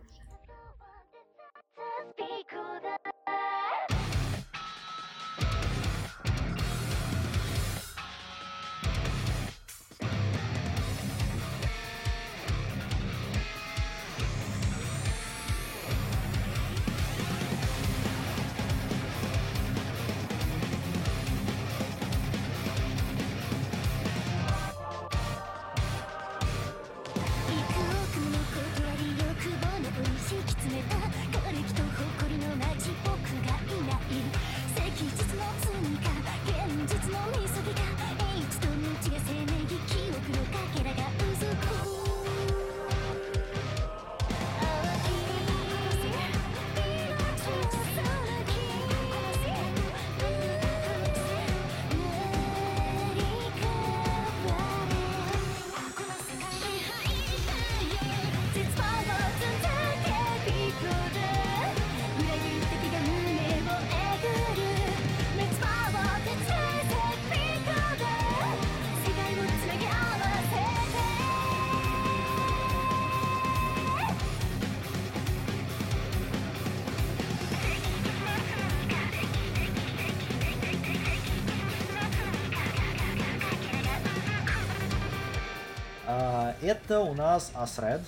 [86.93, 88.03] Это у нас Asred.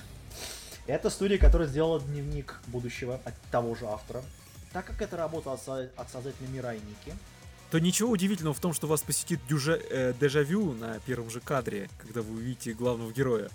[0.86, 4.22] Это студия, которая сделала дневник будущего от того же автора.
[4.74, 7.18] Так как это работа от, от создателя мира Ники,
[7.72, 11.90] то ничего удивительного в том, что вас посетит дюже, э, дежавю на первом же кадре,
[11.98, 13.50] когда вы увидите главного героя.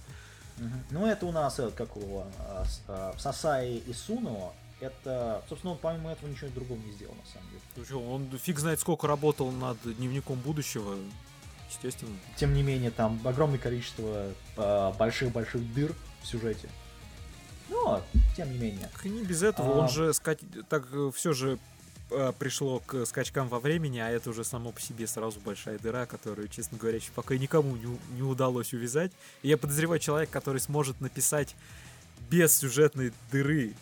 [0.59, 0.69] Угу.
[0.91, 4.51] Ну, это у нас, этот, как его, а, а, Сасаи и Суно.
[4.81, 7.63] Это, собственно, он помимо этого ничего другого не сделал, на самом деле.
[7.77, 10.97] Ну что, он фиг знает сколько работал над дневником будущего
[11.71, 12.17] естественно.
[12.37, 16.69] Тем не менее, там огромное количество а, больших-больших дыр в сюжете.
[17.69, 18.03] Но,
[18.37, 18.89] тем не менее.
[19.05, 19.79] Не без этого, а...
[19.83, 20.41] он же скать...
[20.69, 21.59] так э, все же
[22.11, 26.07] а, пришло к скачкам во времени, а это уже само по себе сразу большая дыра,
[26.07, 29.13] которую, честно говоря, еще пока никому не, не удалось увязать.
[29.43, 31.55] И я подозреваю человек, который сможет написать
[32.29, 33.75] без сюжетной дыры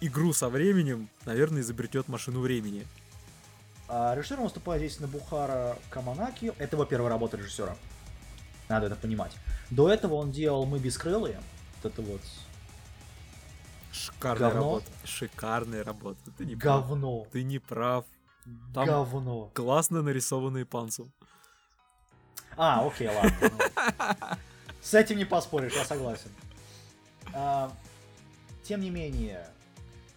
[0.00, 2.86] игру со временем, наверное, изобретет машину времени.
[3.88, 6.52] А режиссером выступает здесь Набухара Каманаки.
[6.58, 7.74] Это его первая работа режиссера.
[8.68, 9.32] Надо это понимать.
[9.70, 11.40] До этого он делал «Мы бескрылые».
[11.82, 12.20] Вот это вот...
[13.90, 14.60] Шикарная Говно.
[14.60, 14.86] работа.
[15.04, 16.30] Шикарная работа.
[16.36, 17.20] Ты не Говно.
[17.20, 17.32] Прав.
[17.32, 18.04] Ты не прав.
[18.74, 19.50] Там Говно.
[19.54, 21.10] Классно нарисованные панцу.
[22.56, 23.32] А, окей, ладно.
[23.40, 24.36] Ну.
[24.82, 26.30] С этим не поспоришь, я согласен.
[27.32, 27.72] А,
[28.64, 29.48] тем не менее,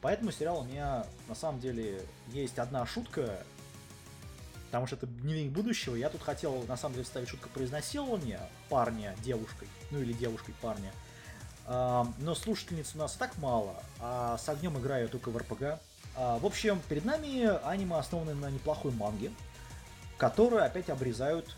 [0.02, 3.44] по этому сериалу у меня на самом деле есть одна шутка,
[4.72, 5.96] потому что это дневник будущего.
[5.96, 10.56] Я тут хотел на самом деле вставить шутку про изнасилование парня девушкой, ну или девушкой
[10.62, 10.94] парня.
[11.66, 15.82] А, но слушательниц у нас так мало, а с огнем играю только в РПГ.
[16.16, 19.34] А, в общем, перед нами аниме основаны на неплохой манге,
[20.18, 21.54] которые опять обрезают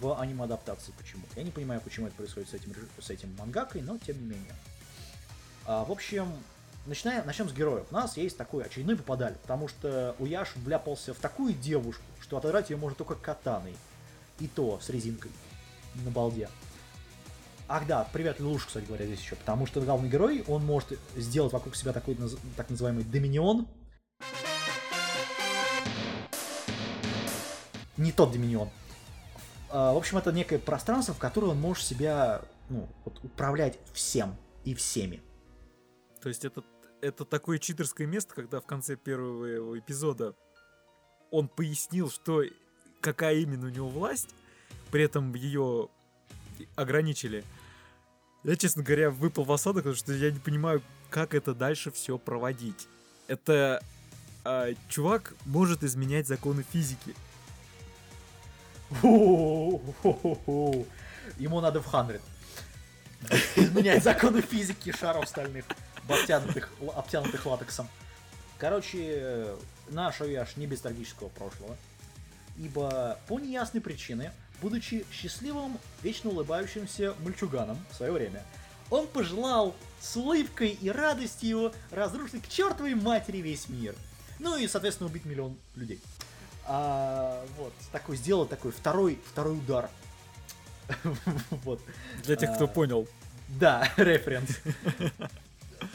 [0.00, 1.34] в аниме-адаптации почему-то.
[1.36, 4.54] Я не понимаю, почему это происходит с этим, с этим мангакой, но тем не менее.
[5.66, 6.32] А, в общем,
[6.88, 7.86] начинаем, начнем с героев.
[7.90, 12.70] У нас есть такой очередной попадали, потому что Уяш вляпался в такую девушку, что отыграть
[12.70, 13.76] ее можно только катаной.
[14.40, 15.30] И то с резинкой
[16.04, 16.48] на балде.
[17.66, 21.52] Ах да, привет Луш, кстати говоря, здесь еще, потому что главный герой, он может сделать
[21.52, 22.16] вокруг себя такой
[22.56, 23.66] так называемый доминион.
[27.96, 28.70] Не тот доминион.
[29.70, 34.36] А, в общем, это некое пространство, в которое он может себя ну, вот, управлять всем
[34.64, 35.20] и всеми.
[36.22, 36.62] То есть это,
[37.00, 40.34] это такое читерское место, когда в конце первого эпизода
[41.30, 42.42] он пояснил, что
[43.00, 44.28] какая именно у него власть,
[44.90, 45.88] при этом ее
[46.76, 47.44] ограничили.
[48.44, 52.18] Я, честно говоря, выпал в осадок, потому что я не понимаю, как это дальше все
[52.18, 52.88] проводить.
[53.26, 53.82] Это
[54.44, 57.14] а, чувак может изменять законы физики.
[59.02, 59.94] Ему
[61.60, 62.22] надо в хандрит.
[63.56, 65.64] Изменять законы физики шаров стальных,
[66.08, 67.88] обтянутых, обтянутых латексом.
[68.58, 69.54] Короче,
[69.88, 71.76] наш Ояш не без трагического прошлого.
[72.56, 78.42] Ибо по неясной причине, будучи счастливым, вечно улыбающимся мальчуганом в свое время,
[78.90, 83.94] он пожелал с улыбкой и радостью разрушить к чертовой матери весь мир.
[84.38, 86.00] Ну и, соответственно, убить миллион людей.
[86.64, 89.88] А, вот, такой сделал такой второй, второй удар.
[91.50, 91.80] вот.
[92.24, 93.08] Для тех, кто а, понял.
[93.48, 94.50] Да, референс.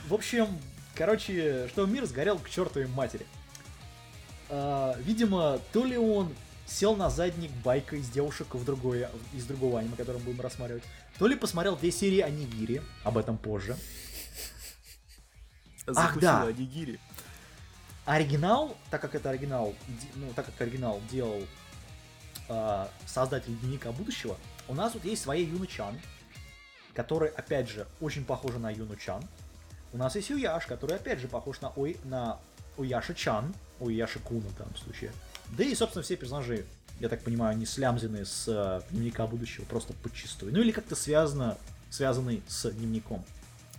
[0.08, 0.48] В общем,
[0.96, 3.26] короче, что мир сгорел к чертовой матери.
[4.50, 6.34] А, видимо, то ли он
[6.66, 10.84] сел на задник байка из девушек в другое, из другого аниме, который мы будем рассматривать,
[11.18, 13.78] то ли посмотрел две серии Анигири, об этом позже.
[15.88, 16.44] Ах, да.
[16.44, 17.00] Анигири.
[18.06, 19.74] Оригинал, так как это оригинал,
[20.16, 21.42] ну, так как оригинал делал
[22.50, 24.38] э, создатель Дневника будущего,
[24.68, 25.98] у нас тут есть своя Юна Чан,
[26.94, 29.24] который, опять же, очень похожа на Юну Чан.
[29.94, 32.40] У нас есть Уяш, который, опять же, похож на, Ой, на
[32.78, 35.12] Уяша Чан, Уяша Куна в данном случае.
[35.56, 36.66] Да и, собственно, все персонажи,
[37.00, 40.52] я так понимаю, не слямзены с э, Дневника будущего, просто подчистую.
[40.52, 41.58] Ну или как-то связано,
[41.92, 43.24] связаны с Дневником.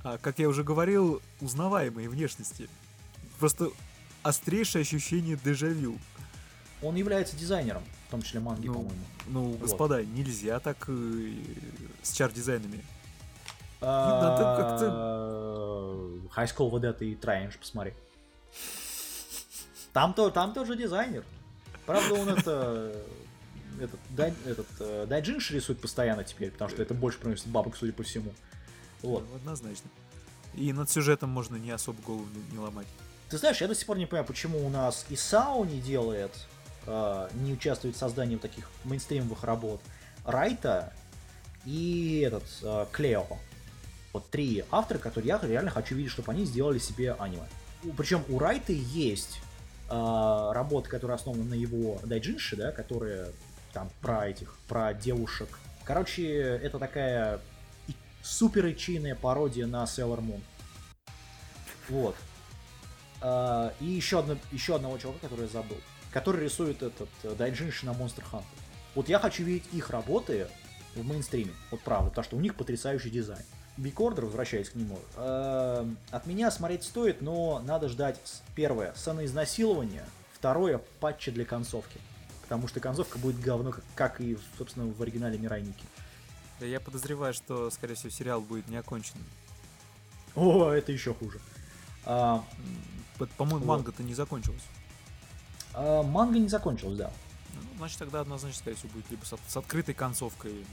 [0.04, 2.68] А, как я уже говорил, узнаваемые внешности.
[3.40, 3.70] Просто
[4.22, 5.98] острейшее ощущение дежавю.
[6.80, 9.04] Он является дизайнером, в том числе манги, ну, по-моему.
[9.26, 9.60] Ну, вот.
[9.60, 11.32] господа, нельзя так э,
[12.02, 12.84] с чар-дизайнами.
[13.80, 15.64] А,
[16.36, 17.94] High School вот это и Трэндж, посмотри.
[19.92, 21.24] Там, то, там тоже дизайнер.
[21.86, 22.96] Правда, он это
[23.80, 27.92] этот, дай, этот э, Дайджинш рисует постоянно теперь, потому что это больше приносит бабок, судя
[27.92, 28.32] по всему.
[29.02, 29.24] Вот.
[29.28, 29.90] Ну, однозначно.
[30.54, 32.86] И над сюжетом можно не особо голову не ломать.
[33.28, 36.46] Ты знаешь, я до сих пор не понимаю, почему у нас и САУ не делает,
[36.86, 39.80] э, не участвует в создании таких мейнстримовых работ.
[40.24, 40.92] Райта
[41.64, 43.26] и этот э, Клео.
[44.14, 47.48] Вот три автора, которые я реально хочу видеть, чтобы они сделали себе аниме.
[47.96, 49.40] Причем у Райта есть
[49.90, 53.32] э, работы, которые основаны на его дайджинше, да, которые
[53.72, 55.48] там про этих, про девушек.
[55.84, 57.40] Короче, это такая
[58.22, 60.40] супер ичийная пародия на Sailor Moon.
[61.88, 62.14] Вот.
[63.20, 65.78] Uh, и еще, одно, еще одного чувака, который я забыл,
[66.12, 68.44] который рисует этот uh, Дайджинши на Monster Hunter.
[68.94, 70.46] Вот я хочу видеть их работы
[70.94, 73.42] в мейнстриме, вот правда, потому что у них потрясающий дизайн.
[73.76, 78.18] Order, возвращаясь к нему, uh, от меня смотреть стоит, но надо ждать,
[78.54, 82.00] первое, сцены изнасилования, второе, патчи для концовки.
[82.42, 85.84] Потому что концовка будет говно, как, как и, собственно, в оригинале Мирайники.
[86.60, 89.16] Да я подозреваю, что, скорее всего, сериал будет не окончен.
[90.34, 91.40] О, это еще хуже.
[92.04, 92.44] А,
[93.36, 93.66] по-моему, вот.
[93.66, 94.62] манга-то не закончилась.
[95.72, 97.10] А, манга не закончилась, да.
[97.54, 100.64] Ну, значит, тогда однозначно, скорее всего, будет либо с, с открытой концовкой.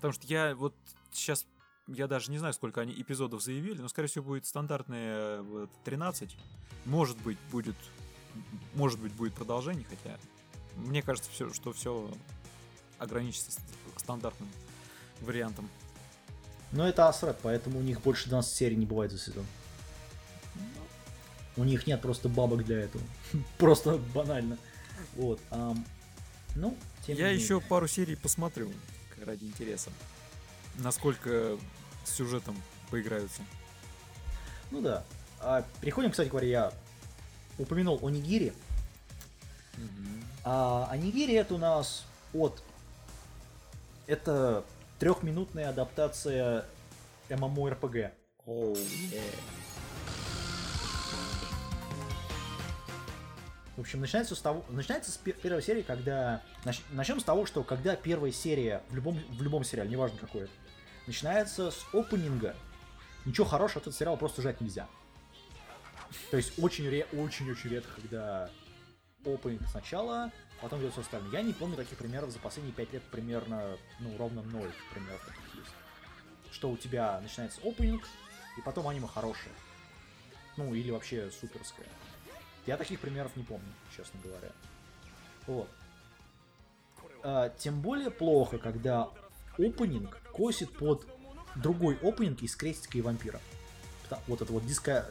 [0.00, 0.74] Потому что я вот
[1.12, 1.46] сейчас,
[1.86, 6.34] я даже не знаю, сколько они эпизодов заявили, но, скорее всего, будет стандартные вот, 13.
[6.86, 7.76] Может быть, будет,
[8.72, 10.16] может быть, будет продолжение, хотя
[10.76, 12.10] мне кажется, все, что все
[12.98, 13.60] ограничится
[13.98, 14.48] стандартным
[15.20, 15.68] вариантом.
[16.72, 19.44] Но это Асред, поэтому у них больше 12 серий не бывает за сезон.
[21.58, 23.04] У них нет просто бабок для этого.
[23.58, 24.56] просто банально.
[25.16, 25.40] Вот.
[26.56, 26.74] Ну,
[27.06, 28.72] тем Я еще пару серий посмотрю
[29.24, 29.90] ради интереса.
[30.76, 31.58] Насколько
[32.04, 32.60] с сюжетом
[32.90, 33.42] поиграются.
[34.70, 35.04] Ну да.
[35.40, 36.72] А, переходим, кстати говоря, я
[37.58, 38.52] упомянул о Нигире.
[39.76, 40.24] Mm-hmm.
[40.44, 42.62] А, а Нигири это у нас от...
[44.06, 44.64] Это
[44.98, 46.64] трехминутная адаптация
[47.28, 48.12] MMORPG.
[48.46, 49.22] Oh, yeah.
[53.80, 57.62] В общем, начинается с того, начинается с первой серии, когда нач, начнем с того, что
[57.62, 60.50] когда первая серия в любом в любом сериале, неважно какой
[61.06, 62.54] начинается с опенинга,
[63.24, 64.86] ничего хорошего от этого сериала просто ждать нельзя.
[66.30, 66.86] То есть очень
[67.18, 68.50] очень очень редко, когда
[69.24, 71.32] опенинг сначала, потом идет все остальное.
[71.32, 75.54] Я не помню таких примеров за последние пять лет примерно, ну ровно ноль примеров таких
[75.54, 75.74] есть.
[76.52, 78.06] Что у тебя начинается опенинг,
[78.58, 79.54] и потом аниме хорошее.
[80.58, 81.88] Ну, или вообще суперское.
[82.70, 83.66] Я таких примеров не помню,
[83.96, 84.52] честно говоря.
[85.48, 85.68] Вот.
[87.24, 89.08] А, тем более плохо, когда
[89.58, 91.04] опенинг косит под
[91.56, 93.40] другой опенинг из крестика и вампира.
[94.28, 95.08] Вот это вот диска,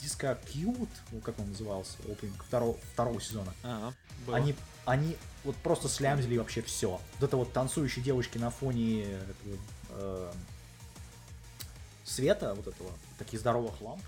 [0.00, 3.54] диска Cute, ну, как он назывался, опенинг второго, второго сезона.
[3.62, 3.94] Ага,
[4.32, 7.00] они, они вот просто слямзили вообще все.
[7.20, 9.58] Вот это вот танцующие девочки на фоне этого,
[9.90, 10.32] э,
[12.02, 14.02] света, вот этого, таких здоровых ламп,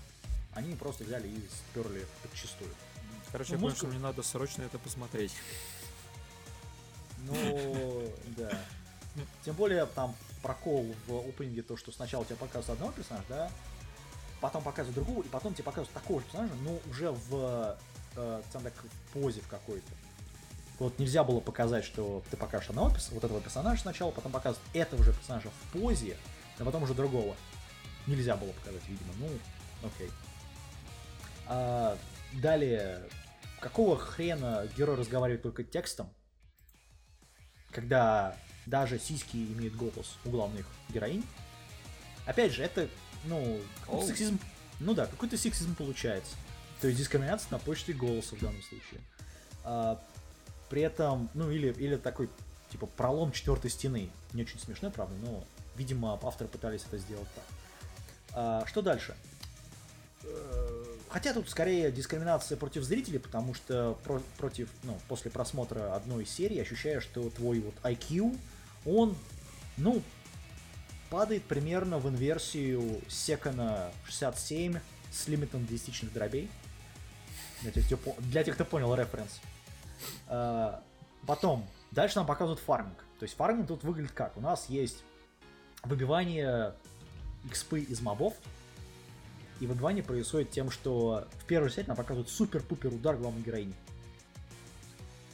[0.53, 1.41] они просто взяли и
[1.71, 2.71] сперли подчистую.
[3.31, 5.33] Короче, ну, я понял, что мне надо срочно это посмотреть.
[7.19, 8.51] Ну, да.
[9.43, 13.51] Тем более там прокол в опенинге то, что сначала тебе показывают одного персонажа, да,
[14.39, 17.77] потом показывают другого, и потом тебе показывают такого же персонажа, но уже в,
[18.15, 19.91] э, так, в позе в какой-то.
[20.79, 25.03] Вот нельзя было показать, что ты покажешь одного вот этого персонажа сначала, потом показывают этого
[25.03, 26.15] же персонажа в позе,
[26.57, 27.35] а потом уже другого.
[28.07, 29.11] Нельзя было показать, видимо.
[29.19, 29.27] Ну,
[29.83, 30.09] окей.
[31.47, 31.97] А,
[32.33, 33.01] далее,
[33.59, 36.13] какого хрена герой разговаривает только текстом,
[37.71, 38.35] когда
[38.65, 41.25] даже сиськи имеют голос у главных героинь?
[42.25, 42.87] Опять же, это,
[43.25, 44.05] ну, oh.
[44.05, 44.39] сексизм,
[44.79, 46.35] ну да, какой-то сексизм получается.
[46.81, 49.01] То есть дискриминация на почте голоса в данном случае.
[49.63, 50.01] А,
[50.69, 52.29] при этом, ну или, или такой,
[52.71, 54.09] типа, пролом четвертой стены.
[54.33, 55.43] Не очень смешно, правда, но,
[55.75, 57.43] видимо, авторы пытались это сделать так.
[58.33, 59.15] А, что дальше?
[61.09, 66.59] Хотя тут скорее дискриминация против зрителей, потому что про, против, ну, после просмотра одной серии
[66.59, 68.37] ощущаю, что твой вот IQ,
[68.85, 69.15] он,
[69.77, 70.03] ну,
[71.09, 74.77] падает примерно в инверсию Секона 67
[75.11, 76.49] с лимитом десятичных дробей.
[77.63, 79.41] Для тех, кто, для тех, кто понял референс.
[80.27, 80.83] А,
[81.25, 83.03] потом, дальше нам показывают фарминг.
[83.19, 84.37] То есть фарминг тут выглядит как?
[84.37, 85.03] У нас есть
[85.83, 86.75] выбивание
[87.45, 88.35] экспы из мобов.
[89.59, 93.73] И выбивание происходит тем, что в первую серии нам показывают супер-пупер удар главной героини.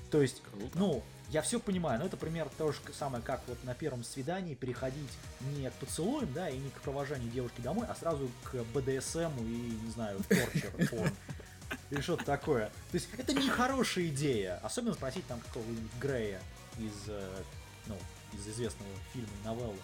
[0.10, 0.72] То есть, Круто.
[0.76, 4.56] ну, я все понимаю, но это пример то же самое, как вот на первом свидании
[4.56, 5.10] переходить
[5.58, 9.78] не к поцелуям, да, и не к провожанию девушки домой, а сразу к БДСМ и,
[9.84, 10.72] не знаю, торчер
[11.90, 12.68] Или что-то такое.
[12.92, 14.60] То есть это не хорошая идея.
[14.64, 16.40] Особенно спросить там какого-нибудь Грея
[16.78, 17.44] из, э,
[17.88, 17.98] ну,
[18.34, 19.78] из известного фильма и новеллы.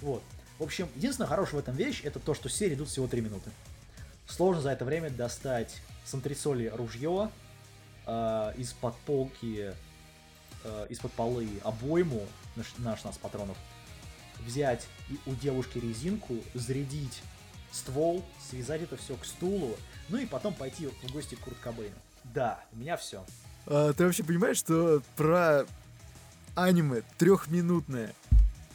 [0.00, 0.22] Вот.
[0.58, 3.50] В общем, единственное хорошее в этом вещь, это то, что серии идут всего 3 минуты.
[4.26, 7.30] Сложно за это время достать с антресоли ружье,
[8.06, 9.72] э, из-под полки,
[10.64, 13.56] э, из-под полы обойму на 16 патронов,
[14.40, 14.86] взять
[15.26, 17.22] у девушки резинку, зарядить
[17.70, 19.76] ствол, связать это все к стулу,
[20.08, 21.96] ну и потом пойти в гости к Курт Кобейну.
[22.24, 23.24] Да, у меня все.
[23.66, 25.66] А, ты вообще понимаешь, что про
[26.54, 28.14] аниме трехминутное,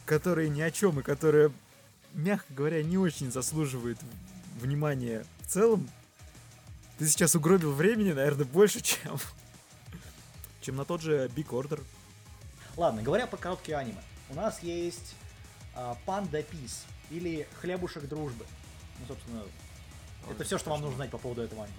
[0.06, 1.52] которое ни о чем и которое
[2.14, 3.98] мягко говоря, не очень заслуживает
[4.60, 5.88] внимания в целом.
[6.98, 9.18] Ты сейчас угробил времени, наверное, больше, чем,
[10.60, 11.82] чем на тот же Big Order.
[12.76, 14.00] Ладно, говоря по короткие аниме.
[14.30, 15.14] У нас есть
[16.06, 18.46] Панда uh, Пис или Хлебушек Дружбы.
[19.00, 19.42] Ну, собственно,
[20.26, 21.76] Ой, это все, что вам нужно знать по поводу этого аниме.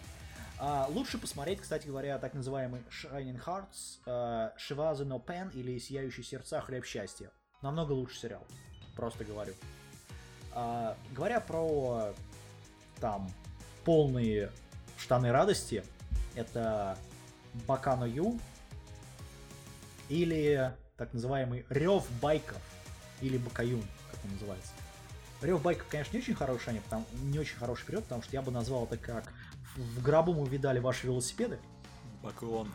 [0.60, 5.78] Uh, лучше посмотреть, кстати говоря, так называемый Shining Hearts, uh, Shiva the No Pen или
[5.80, 7.32] Сияющие сердца Хлеб счастья.
[7.62, 8.46] Намного лучше сериал.
[8.96, 9.54] Просто говорю.
[10.56, 12.14] А, говоря про
[13.00, 13.30] там
[13.84, 14.52] полные
[14.98, 15.84] штаны радости,
[16.34, 16.98] это
[17.68, 18.40] Бакано Ю
[20.10, 22.62] или так называемый Рев байков
[23.22, 24.72] или Бакаюн, как он называется.
[25.42, 28.42] Рев байков, конечно, не очень хороший, они, потому, не очень хороший период, потому что я
[28.42, 29.32] бы назвал это как
[29.76, 31.60] в гробу мы видали ваши велосипеды.
[32.24, 32.72] Баклон.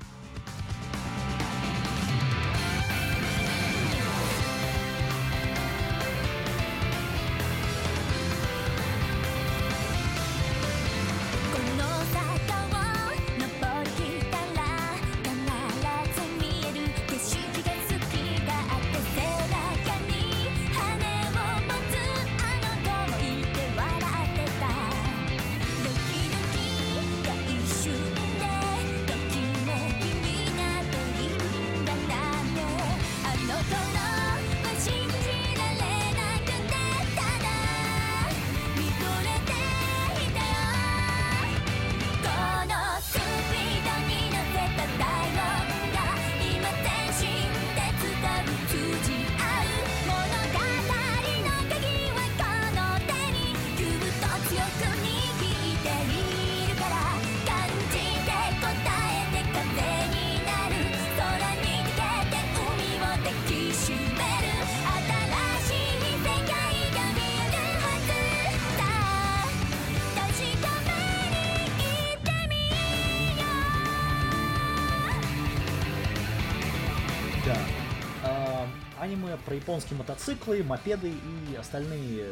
[79.81, 81.15] Японские мотоциклы, мопеды
[81.51, 82.27] и остальные,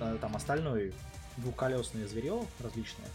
[0.00, 0.92] э, там, остальное
[1.38, 3.08] двухколесное зверье различное.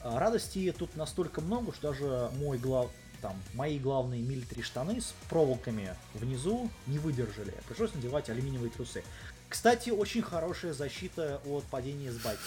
[0.00, 2.88] А радости тут настолько много, что даже мой глав...
[3.20, 7.52] там, мои главные милитари штаны с проволоками внизу не выдержали.
[7.66, 9.02] Пришлось надевать алюминиевые трусы.
[9.48, 12.42] Кстати, очень хорошая защита от падения с байка.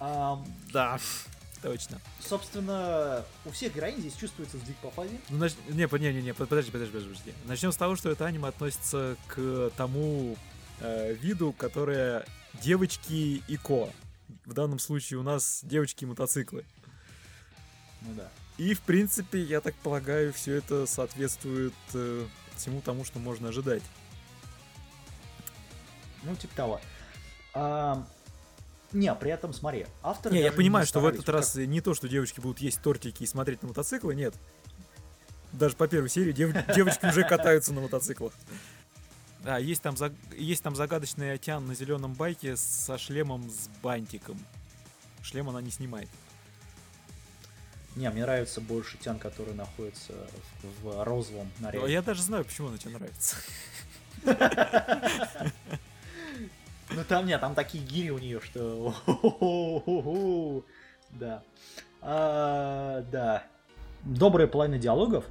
[0.00, 0.98] А, да,
[1.64, 1.98] точно.
[2.20, 5.18] Собственно, у всех героинь здесь чувствуется сдвиг по фазе.
[5.30, 5.54] Ну, нач...
[5.68, 7.32] не, не, не, не, подожди, подожди, подожди.
[7.46, 10.36] Начнем с того, что это аниме относится к тому
[10.80, 12.26] э, виду, которое
[12.62, 13.88] девочки и ко.
[14.44, 16.66] В данном случае у нас девочки и мотоциклы.
[18.02, 18.28] Ну да.
[18.58, 23.82] И, в принципе, я так полагаю, все это соответствует э, всему тому, что можно ожидать.
[26.24, 26.80] Ну, типа того.
[27.54, 28.06] А,
[28.94, 30.32] не, при этом, смотри, автор...
[30.32, 31.66] Не, я понимаю, что в этот раз как...
[31.66, 34.34] не то, что девочки будут есть тортики и смотреть на мотоциклы, нет.
[35.52, 36.54] Даже по первой серии дев...
[36.74, 38.32] девочки уже катаются на мотоциклах.
[39.40, 40.14] Да, есть там, за...
[40.36, 44.38] есть там загадочный Атян на зеленом байке со шлемом с бантиком.
[45.22, 46.08] Шлем она не снимает.
[47.96, 50.12] Не, мне нравится больше Тян, который находится
[50.82, 51.92] в, в розовом наряде.
[51.92, 53.36] Я даже знаю, почему она тебе нравится.
[56.90, 58.94] Ну там нет, там такие гири у нее, что...
[61.10, 61.42] Да.
[62.00, 63.44] А, да.
[64.02, 65.24] Добрая половина диалогов,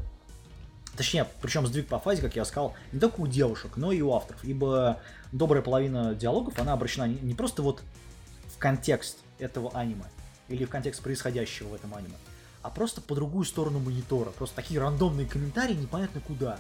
[0.95, 4.11] точнее, причем сдвиг по фазе, как я сказал, не только у девушек, но и у
[4.13, 4.99] авторов, ибо
[5.31, 7.83] добрая половина диалогов, она обращена не просто вот
[8.47, 10.05] в контекст этого аниме,
[10.47, 12.15] или в контекст происходящего в этом аниме,
[12.63, 14.31] а просто по другую сторону монитора.
[14.31, 16.57] Просто такие рандомные комментарии непонятно куда.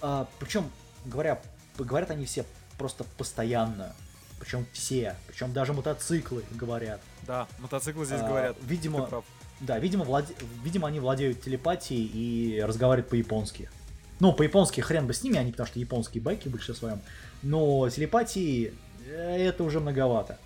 [0.00, 0.70] А, причем,
[1.04, 1.42] говоря,
[1.76, 2.46] говорят они все
[2.78, 3.94] просто постоянно.
[4.38, 5.16] Причем все.
[5.28, 7.00] Причем даже мотоциклы говорят.
[7.26, 8.56] Да, мотоциклы здесь а, говорят.
[8.62, 9.22] Видимо,
[9.60, 10.34] да, видимо, владе...
[10.64, 13.70] видимо, они владеют телепатией и разговаривают по-японски.
[14.18, 17.00] Ну, по-японски хрен бы с ними, они потому что японские байки в большинстве своем.
[17.42, 18.74] Но телепатии
[19.06, 20.38] э, это уже многовато.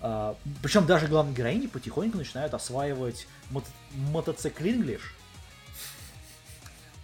[0.00, 5.14] А, причем даже главные героини потихоньку начинают осваивать мото- мотоциклинглиш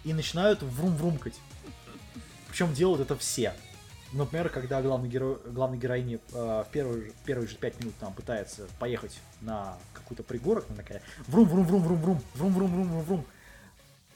[0.03, 1.35] и начинают врум-врумкать.
[2.49, 3.53] Причем делают это все.
[4.11, 8.67] Например, когда главный герой, главной героиня э, в первые, первые же пять минут там пытается
[8.79, 13.25] поехать на какой-то пригорок, она такая врум-врум-врум-врум-врум, врум-врум-врум-врум-врум.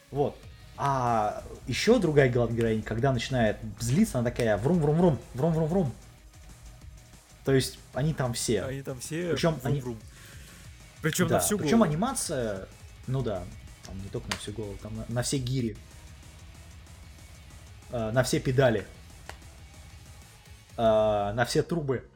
[0.09, 0.35] Вот.
[0.77, 5.93] А еще другая главная героиня, когда начинает злиться, она такая врум-врум-врум, врум-врум-врум.
[7.45, 8.63] То есть они там все.
[8.63, 9.33] Они там все.
[9.33, 9.81] Причем врум, они...
[9.81, 9.99] врум.
[11.03, 11.35] Причем да.
[11.35, 11.63] на всю голову.
[11.63, 12.67] Причем анимация,
[13.05, 13.43] ну да,
[13.85, 15.77] там не только на всю голову, там на, на все гири,
[17.91, 18.87] э, на все педали
[20.77, 22.09] на все трубы.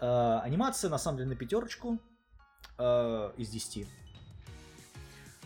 [0.00, 1.98] Э, анимация на самом деле на пятерочку
[2.78, 3.86] э, из 10.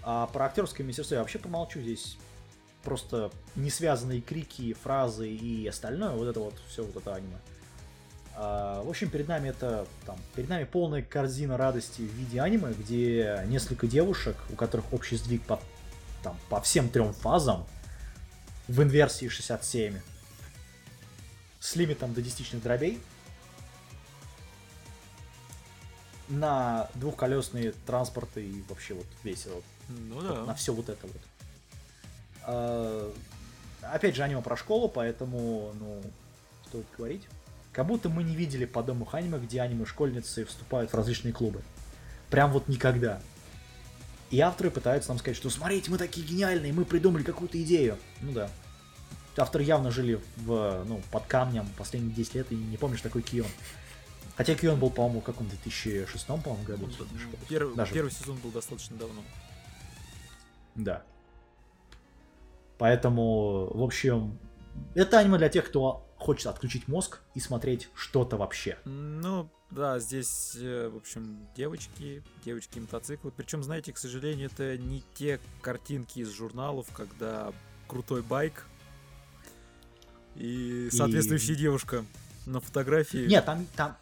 [0.05, 2.19] А про актерское мастерство я вообще помолчу здесь.
[2.83, 7.39] Просто не связанные крики, фразы и остальное, вот это вот все вот это аниме.
[8.35, 13.45] В общем, перед нами это там, перед нами полная корзина радости в виде аниме, где
[13.47, 15.61] несколько девушек, у которых общий сдвиг по,
[16.25, 17.67] там, по всем трем фазам
[18.67, 20.01] в инверсии 67
[21.63, 23.01] с лимитом до десятичных дробей
[26.29, 30.29] на двухколесные транспорты и вообще вот весь вот, ну, да.
[30.33, 31.21] вот на все вот это вот.
[32.43, 33.15] А,
[33.83, 36.03] опять же, аниме про школу, поэтому, ну,
[36.67, 37.29] стоит говорить.
[37.73, 41.63] Как будто мы не видели подобных аниме, где аниме-школьницы вступают в различные клубы.
[42.29, 43.21] Прям вот никогда.
[44.31, 47.99] И авторы пытаются нам сказать, что смотрите, мы такие гениальные, мы придумали какую-то идею.
[48.21, 48.51] Ну да,
[49.37, 53.51] авторы явно жили в, ну, под камнем последние 10 лет и не помнишь такой Кион.
[54.37, 56.89] Хотя Кион был, по-моему, в каком 2006 по-моему, году.
[57.49, 57.93] Первый, Даже...
[57.93, 59.23] первый сезон был достаточно давно.
[60.75, 61.03] Да.
[62.79, 64.39] Поэтому, в общем,
[64.95, 68.79] это аниме для тех, кто хочет отключить мозг и смотреть что-то вообще.
[68.85, 73.31] Ну, да, здесь, э, в общем, девочки, девочки-мотоциклы.
[73.31, 77.53] Причем, знаете, к сожалению, это не те картинки из журналов, когда
[77.87, 78.67] крутой байк
[80.37, 81.57] и соответствующая и...
[81.57, 82.05] девушка
[82.47, 83.27] на фотографии.
[83.27, 83.97] Нет, там, там,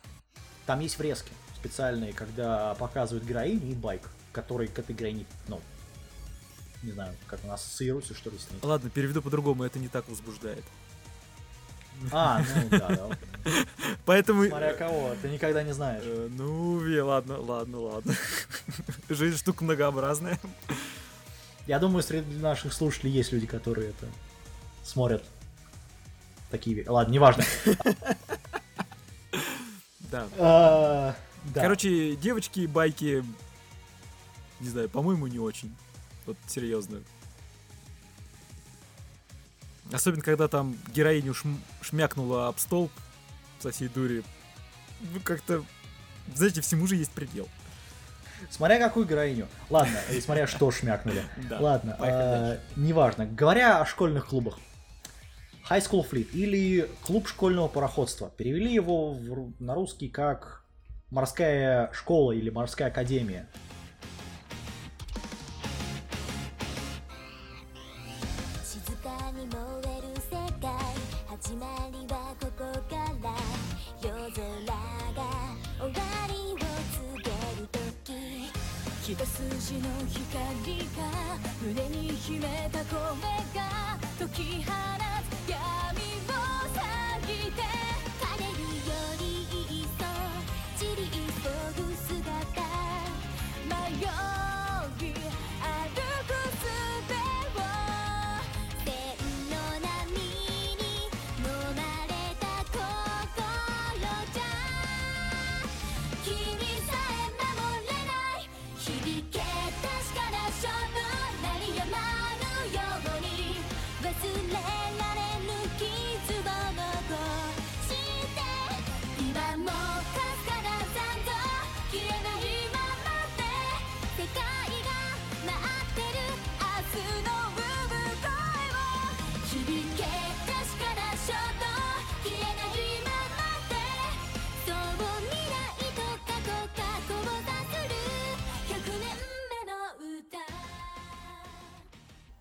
[0.66, 5.61] там есть врезки специальные, когда показывают героиню и байк, который к этой героине, ну,
[6.83, 8.59] не знаю, как у нас ассоциируется, что ли, с ней.
[8.62, 10.64] Ладно, переведу по-другому, это не так возбуждает.
[12.11, 13.09] А, ну да, да.
[14.07, 14.47] Поэтому...
[14.47, 16.03] Смотря кого, ты никогда не знаешь.
[16.05, 18.14] Э, ну, ладно, ладно, ладно.
[19.11, 20.41] Жизнь штука многообразная.
[21.66, 24.07] Я думаю, среди наших слушателей есть люди, которые это
[24.83, 25.22] смотрят
[26.51, 26.88] такие...
[26.88, 27.44] Ладно, неважно.
[30.11, 30.26] Да.
[30.38, 31.14] А,
[31.55, 31.61] да.
[31.62, 33.24] Короче, девочки байки,
[34.59, 35.74] не знаю, по-моему, не очень.
[36.26, 37.01] Вот серьезно.
[39.92, 42.92] Особенно, когда там героиню шм- шмякнула об столб
[43.61, 44.22] со всей дури.
[45.01, 45.64] Ну, как-то,
[46.34, 47.48] знаете, всему же есть предел.
[48.51, 49.48] Смотря какую героиню.
[49.68, 51.24] Ладно, и смотря что шмякнули.
[51.51, 53.26] Ладно, а, неважно.
[53.26, 54.59] Говоря о школьных клубах.
[55.71, 58.29] High School Fleet или клуб школьного пароходства.
[58.37, 60.64] Перевели его в на русский как
[61.11, 63.49] морская школа или морская академия.
[84.41, 84.99] 静か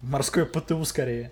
[0.10, 1.32] Морское ПТУ скорее,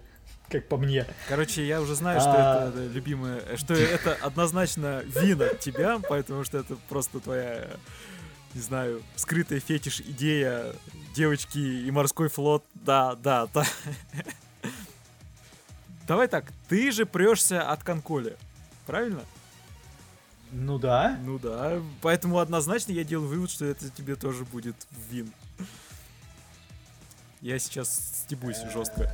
[0.50, 1.08] как по мне.
[1.28, 2.70] Короче, я уже знаю, что А.
[2.70, 7.68] это любимое, что это однозначно вин от тебя, потому что это просто твоя,
[8.54, 10.74] не знаю, скрытая фетиш идея
[11.16, 12.64] девочки и морской флот.
[12.76, 13.66] Да, да, да.
[16.08, 18.38] Давай так, ты же прешься от конколи,
[18.86, 19.22] правильно?
[20.52, 21.18] Ну да.
[21.26, 24.76] Ну да, поэтому однозначно я делаю вывод, что это тебе тоже будет
[25.10, 25.34] вин.
[27.42, 29.10] Я сейчас стебусь жестко.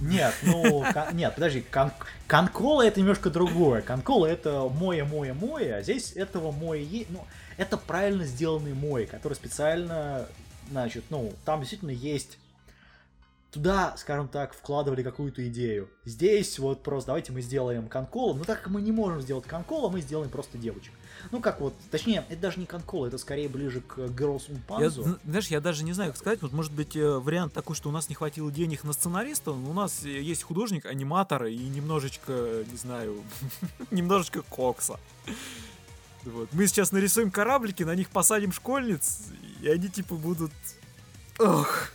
[0.00, 1.92] Нет, ну, нет, подожди, кон-
[2.26, 3.80] конкола это немножко другое.
[3.80, 7.24] Конкола это мое, мое, мое, а здесь этого мое, е- ну,
[7.56, 10.26] это правильно сделанный мой, который специально,
[10.70, 12.36] значит, ну, там действительно есть
[13.56, 15.88] туда, скажем так, вкладывали какую-то идею.
[16.04, 19.88] Здесь вот просто давайте мы сделаем конкола, но так как мы не можем сделать конкола,
[19.88, 20.92] мы сделаем просто девочек.
[21.30, 24.90] Ну как вот, точнее, это даже не конкола, это скорее ближе к Girls on Я,
[24.90, 26.42] знаешь, я даже не знаю, как сказать.
[26.42, 29.52] Вот, может быть, э, вариант такой, что у нас не хватило денег на сценариста.
[29.52, 33.22] но У нас э, есть художник, аниматор и немножечко, не знаю,
[33.90, 35.00] немножечко кокса.
[36.24, 36.50] Вот.
[36.52, 39.28] Мы сейчас нарисуем кораблики, на них посадим школьниц,
[39.62, 40.52] и они типа будут...
[41.38, 41.90] Ох.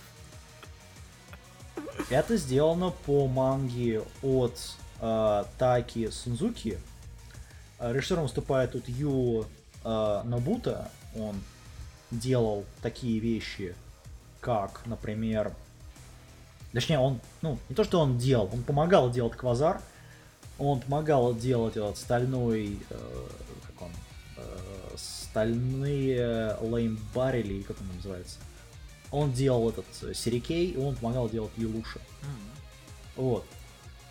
[2.10, 4.58] Это сделано по манге от
[5.00, 6.78] э, Таки Сунзуки.
[7.78, 9.44] Режиссером выступает тут Ю
[9.84, 10.90] э, Нобута.
[11.16, 11.36] Он
[12.10, 13.74] делал такие вещи,
[14.40, 15.52] как, например...
[16.72, 19.82] Точнее, он, ну, не то, что он делал, он помогал делать Квазар,
[20.58, 23.26] он помогал делать этот стальной, э,
[23.66, 23.90] как он,
[24.38, 28.38] э, стальные леймбарели, как он называется.
[29.12, 32.00] Он делал этот э, Сирикей, и он помогал делать Юлуша.
[33.14, 33.44] Вот.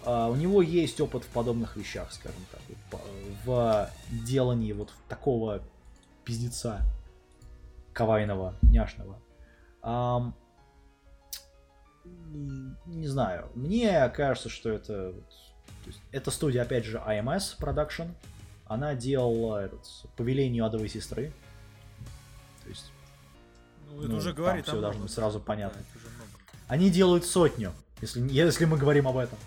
[0.06, 2.62] А, у него есть опыт в подобных вещах, скажем так,
[3.44, 5.62] в делании вот такого
[6.24, 6.82] пиздеца
[7.94, 9.20] кавайного, няшного.
[9.84, 10.36] М,
[12.86, 15.14] не знаю, мне кажется, что это
[15.86, 18.12] есть, эта студия, опять же, IMS Production.
[18.66, 19.86] Она делала этот,
[20.16, 21.34] по велению адовой сестры.
[22.64, 22.92] То есть
[23.92, 25.80] Ну, Ну, там всё должно быть сразу понятно.
[25.80, 26.32] это уже много.
[26.68, 29.38] они делают сотню, если, если мы говорим об этом.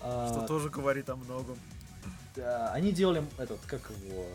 [0.00, 1.58] А, Что тоже говорит о многом.
[2.36, 4.26] Да, они делали этот, как его,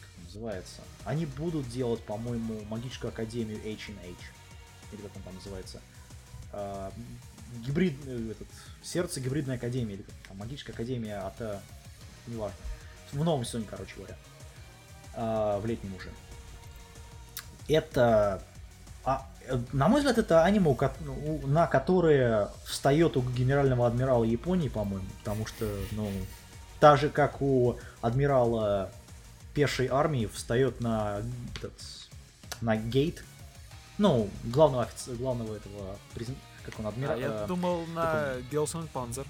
[0.00, 0.82] как называется?
[1.04, 4.32] Они будут делать, по-моему, магическую академию H&H.
[4.92, 5.80] Или как он там называется.
[6.52, 6.92] А,
[7.66, 8.48] гибрид, э, этот,
[8.82, 11.58] сердце гибридной академии, или там, магическая академия от, э,
[12.26, 12.56] неважно.
[13.12, 14.16] В новом сезоне, короче говоря.
[15.14, 16.08] А, в летнем уже.
[16.08, 16.27] Это, а,
[17.68, 24.24] э, на мой взгляд, это аниме, у ко- у- на которое встает у генерального адмирала
[24.24, 26.10] Японии, по-моему, потому что, ну,
[26.80, 28.90] так же, как у адмирала
[29.54, 31.22] пешей армии встает на,
[31.56, 31.72] этот,
[32.60, 33.24] на гейт,
[33.96, 35.96] ну, главного офицера, главного этого,
[36.64, 39.26] как он, А, адмирал, я э, думал на Гелсон Панзер.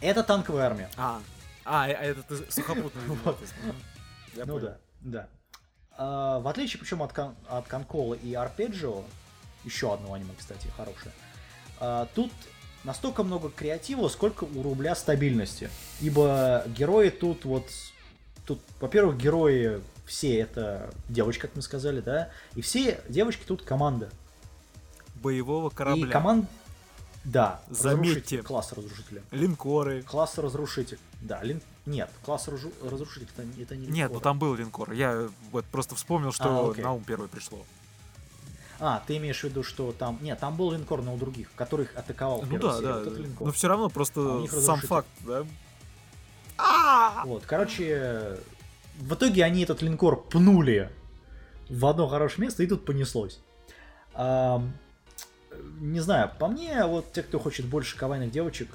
[0.00, 0.88] это танковая армия.
[0.96, 1.20] А,
[1.64, 3.02] а, а это ты сухопутный.
[3.24, 3.34] ну,
[4.46, 5.28] ну да, да.
[5.96, 9.04] А, в отличие, причем от, кон- от Конкола и Арпеджио,
[9.64, 11.12] еще одно аниме, кстати, хорошее,
[11.80, 12.32] а, тут
[12.82, 15.70] настолько много креатива, сколько у рубля стабильности.
[16.00, 17.68] Ибо герои тут вот...
[18.46, 22.30] Тут, во-первых, герои все это девочки, как мы сказали, да?
[22.54, 24.10] И все девочки тут команда.
[25.16, 26.06] Боевого корабля.
[26.06, 26.46] И команд...
[27.24, 28.10] Да, Заметьте.
[28.10, 29.22] разрушитель, класс разрушителя.
[29.30, 30.02] Линкоры.
[30.02, 30.98] Класс разрушитель.
[31.22, 31.62] Да, лин...
[31.86, 34.22] Нет, класс разру- разрушитель это, не- это не Нет, ну линкор.
[34.22, 34.92] там был линкор.
[34.92, 36.82] Я вот просто вспомнил, что А, окей.
[36.82, 37.58] на ум первое пришло.
[38.80, 40.18] А, ты имеешь в виду, что там...
[40.20, 42.86] Нет, там был линкор, но у других, которых атаковал Ну да, серия.
[42.86, 43.00] да.
[43.04, 43.46] Вот линкор.
[43.48, 45.44] Но все равно просто А сам факт, да.
[46.56, 47.24] А!
[47.26, 48.38] Вот, короче,
[48.98, 50.90] в итоге они этот линкор пнули
[51.68, 53.40] в одно хорошее место, и тут понеслось.
[54.14, 54.72] Ам,
[55.80, 58.68] не знаю, по мне, вот те, кто хочет больше кавайных девочек,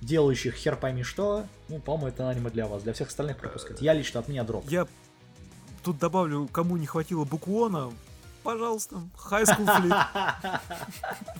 [0.00, 2.82] делающих хер пойми что, ну, по-моему, это аниме для вас.
[2.82, 3.80] Для всех остальных пропускать.
[3.80, 4.64] Я лично от меня дроп.
[4.68, 4.86] Я
[5.82, 7.92] тут добавлю, кому не хватило буквона,
[8.42, 8.96] пожалуйста,
[9.30, 10.60] High School Fleet.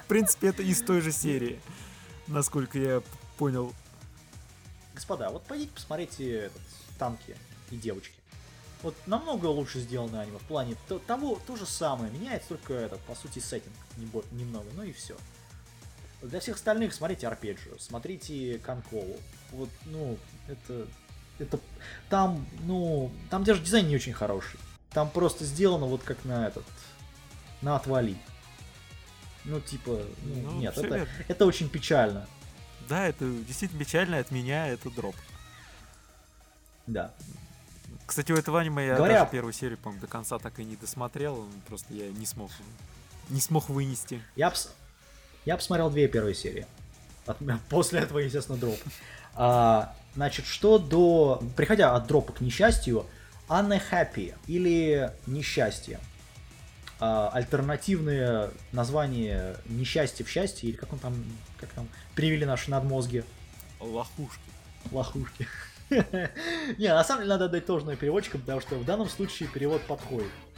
[0.02, 1.61] В принципе, это из той же серии,
[2.26, 3.02] насколько я
[3.36, 3.72] понял.
[4.94, 6.62] Господа, вот пойдите посмотрите этот,
[6.98, 7.36] танки
[7.70, 8.14] и девочки.
[8.82, 12.12] Вот намного лучше сделано аниме в плане то- того, то же самое.
[12.12, 13.74] Меняется только этот, по сути, сеттинг
[14.32, 15.16] немного, ну и все.
[16.22, 19.16] Для всех остальных смотрите Арпеджио, смотрите Конкову.
[19.52, 20.86] Вот, ну, это...
[21.38, 21.60] Это...
[22.08, 23.12] Там, ну...
[23.30, 24.58] Там даже дизайн не очень хороший.
[24.90, 26.64] Там просто сделано вот как на этот...
[27.62, 28.16] На отвали.
[29.44, 31.08] Ну, типа, ну, Ну, нет, это, верно.
[31.28, 32.28] это очень печально.
[32.88, 35.14] Да, это действительно печально, от меня это дроп.
[36.86, 37.12] Да.
[38.06, 40.76] Кстати, у этого аниме я Говоря- даже первую серию, по-моему, до конца так и не
[40.76, 42.50] досмотрел, просто я не смог,
[43.28, 44.22] не смог вынести.
[44.36, 44.70] Я, пос-
[45.49, 46.66] я посмотрел две первые серии.
[47.24, 47.38] От-
[47.70, 48.78] После этого, естественно, дроп.
[49.34, 51.42] А, значит, что до...
[51.57, 53.07] Приходя от дропа к несчастью,
[53.49, 56.01] unhappy или несчастье.
[57.01, 61.14] А, альтернативное название несчастье в счастье, или как он там,
[61.59, 63.24] как там перевели наши надмозги,
[63.80, 64.42] Лохушки.
[64.92, 65.49] лохушки.
[65.90, 70.57] Не, на самом деле надо отдать должное переводчикам, потому что в данном случае перевод подходит.「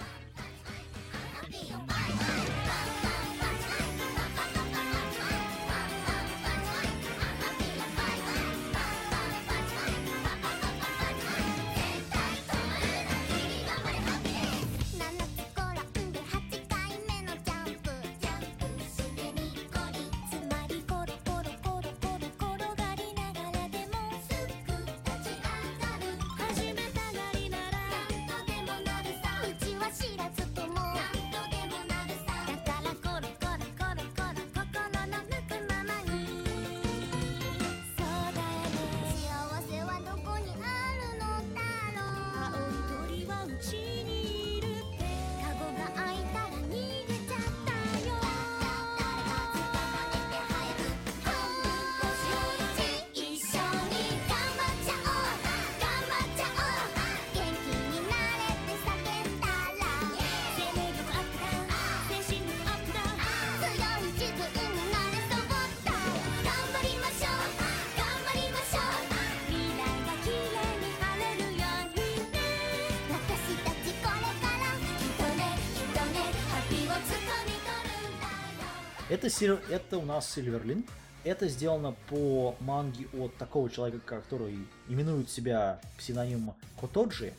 [79.42, 80.88] Это, у нас Silverlink.
[81.24, 87.34] Это сделано по манге от такого человека, который именует себя псевдонимом Котоджи.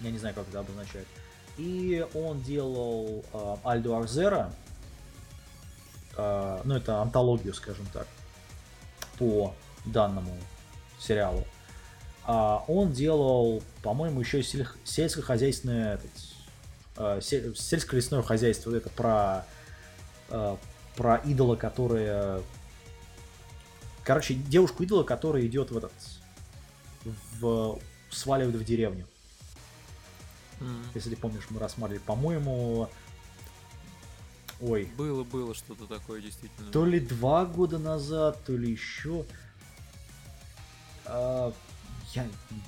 [0.00, 1.06] Я не знаю, как это обозначает.
[1.56, 4.52] И он делал э, Альдо Арзера.
[6.16, 8.06] Э, ну, это антологию, скажем так,
[9.18, 9.54] по
[9.84, 10.36] данному
[10.98, 11.44] сериалу.
[12.24, 16.10] А он делал, по-моему, еще сельх- сельскохозяйственное, этот,
[16.96, 18.74] э, се- сельско-лесное хозяйство.
[18.74, 19.44] Это про
[20.96, 22.42] про идола, которая...
[24.04, 25.92] Короче, девушку-идола, которая идет в этот...
[27.40, 27.78] В...
[28.10, 29.06] сваливает в деревню.
[30.60, 30.84] М.
[30.94, 32.88] Если ты помнишь, мы рассматривали, по-моему...
[34.60, 36.70] Ой, Было, было что-то такое, действительно.
[36.70, 39.24] то ли два года назад, то ли еще...
[41.06, 41.52] А,
[42.14, 42.22] я,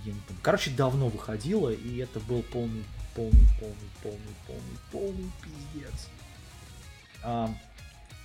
[0.04, 0.42] я не помню.
[0.42, 6.08] Короче, давно выходило, и это был полный, полный, полный, полный, полный, полный пиздец.
[7.26, 7.52] А,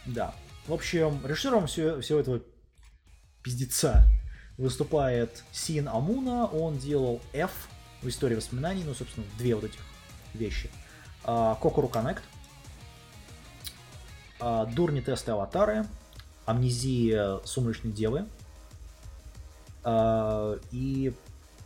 [0.05, 0.33] да.
[0.67, 2.41] В общем, режиссером всего, всего этого
[3.41, 4.07] пиздеца
[4.59, 6.45] выступает Син Амуна.
[6.45, 7.67] Он делал F
[8.03, 9.79] в истории воспоминаний, ну, собственно, две вот этих
[10.35, 10.69] вещи.
[11.23, 12.23] А, Кокору Коннект,
[14.39, 15.87] а, Дурни тесты аватары,
[16.45, 18.27] Амнезия Сумрачной Девы.
[19.83, 21.11] А, и,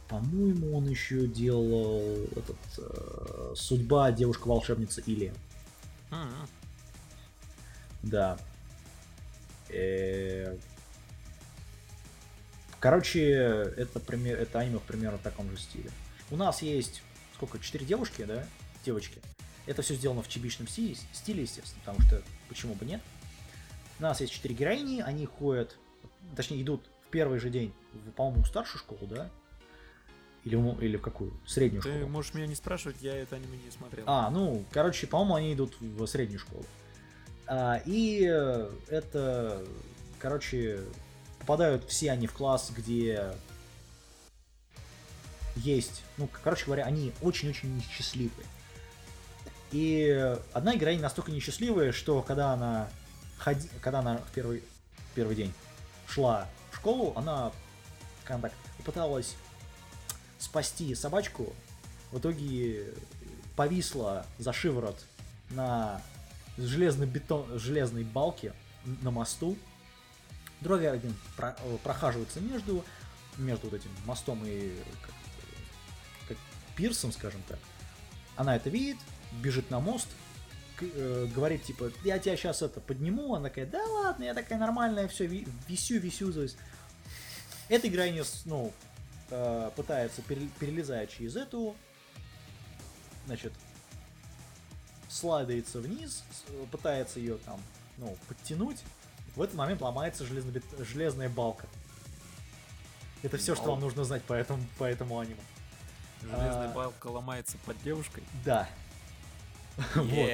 [0.08, 5.34] по-моему, он еще делал этот, э, Судьба девушка-волшебница Или.
[6.12, 6.30] М,
[8.06, 8.38] Да.
[9.70, 10.58] Э,
[12.80, 15.90] Короче, это, пример, это аниме примерно в таком же стиле.
[16.30, 17.02] У нас есть,
[17.34, 18.46] сколько, четыре девушки, да?
[18.86, 19.20] Девочки.
[19.66, 23.02] Это все сделано в чебичном стиле, стиле, естественно, потому что почему бы нет.
[23.98, 25.76] У нас есть четыре героини, они ходят,
[26.36, 29.32] точнее, идут в первый же день, в, по-моему, в старшую школу, да?
[30.44, 31.34] Или, в- или в какую?
[31.48, 32.08] Среднюю Ты школу.
[32.10, 34.04] можешь меня не спрашивать, я это аниме не смотрел.
[34.08, 36.64] А, ну, короче, по-моему, они идут в среднюю школу.
[37.48, 39.64] А, и э, это,
[40.20, 40.82] короче,
[41.40, 43.34] попадают все они в класс, где
[45.56, 48.48] есть, ну, короче говоря, они очень-очень несчастливые.
[49.72, 52.90] И одна героиня настолько несчастливая, что когда она,
[53.38, 53.70] ходи...
[53.82, 54.64] когда она в первый,
[55.14, 55.54] первый день
[56.08, 57.52] шла в школу, она,
[58.24, 59.36] скажем так, попыталась
[60.40, 61.54] спасти собачку,
[62.12, 62.94] в итоге
[63.56, 65.04] повисла за шиворот
[65.50, 66.02] на
[66.58, 67.60] железной, бетон...
[67.60, 68.54] железной балке
[69.02, 69.58] на мосту.
[70.62, 72.84] Дрови один про- э, прохаживается между,
[73.38, 75.14] между вот этим мостом и как,
[76.30, 76.38] как
[76.76, 77.60] пирсом, скажем так.
[78.36, 78.98] Она это видит,
[79.42, 80.08] бежит на мост,
[80.78, 84.58] к- э, говорит типа, я тебя сейчас это подниму, она такая, да ладно, я такая
[84.60, 86.58] нормальная, все, висю, висю, то есть.
[87.68, 88.72] Эта героиня, с- ну,
[89.32, 91.76] э, пытается, пере- перелезая через эту,
[93.26, 93.52] значит,
[95.16, 97.60] слайдается вниз, с- пытается ее там,
[97.98, 98.84] ну, подтянуть.
[99.36, 101.68] В этот момент ломается железнобет- железная балка.
[103.24, 105.40] Это все, что вам нужно знать по этому, по этому аниме.
[106.22, 108.24] Железная а- балка ломается под девушкой.
[108.44, 108.68] Да.
[109.96, 110.30] Вот.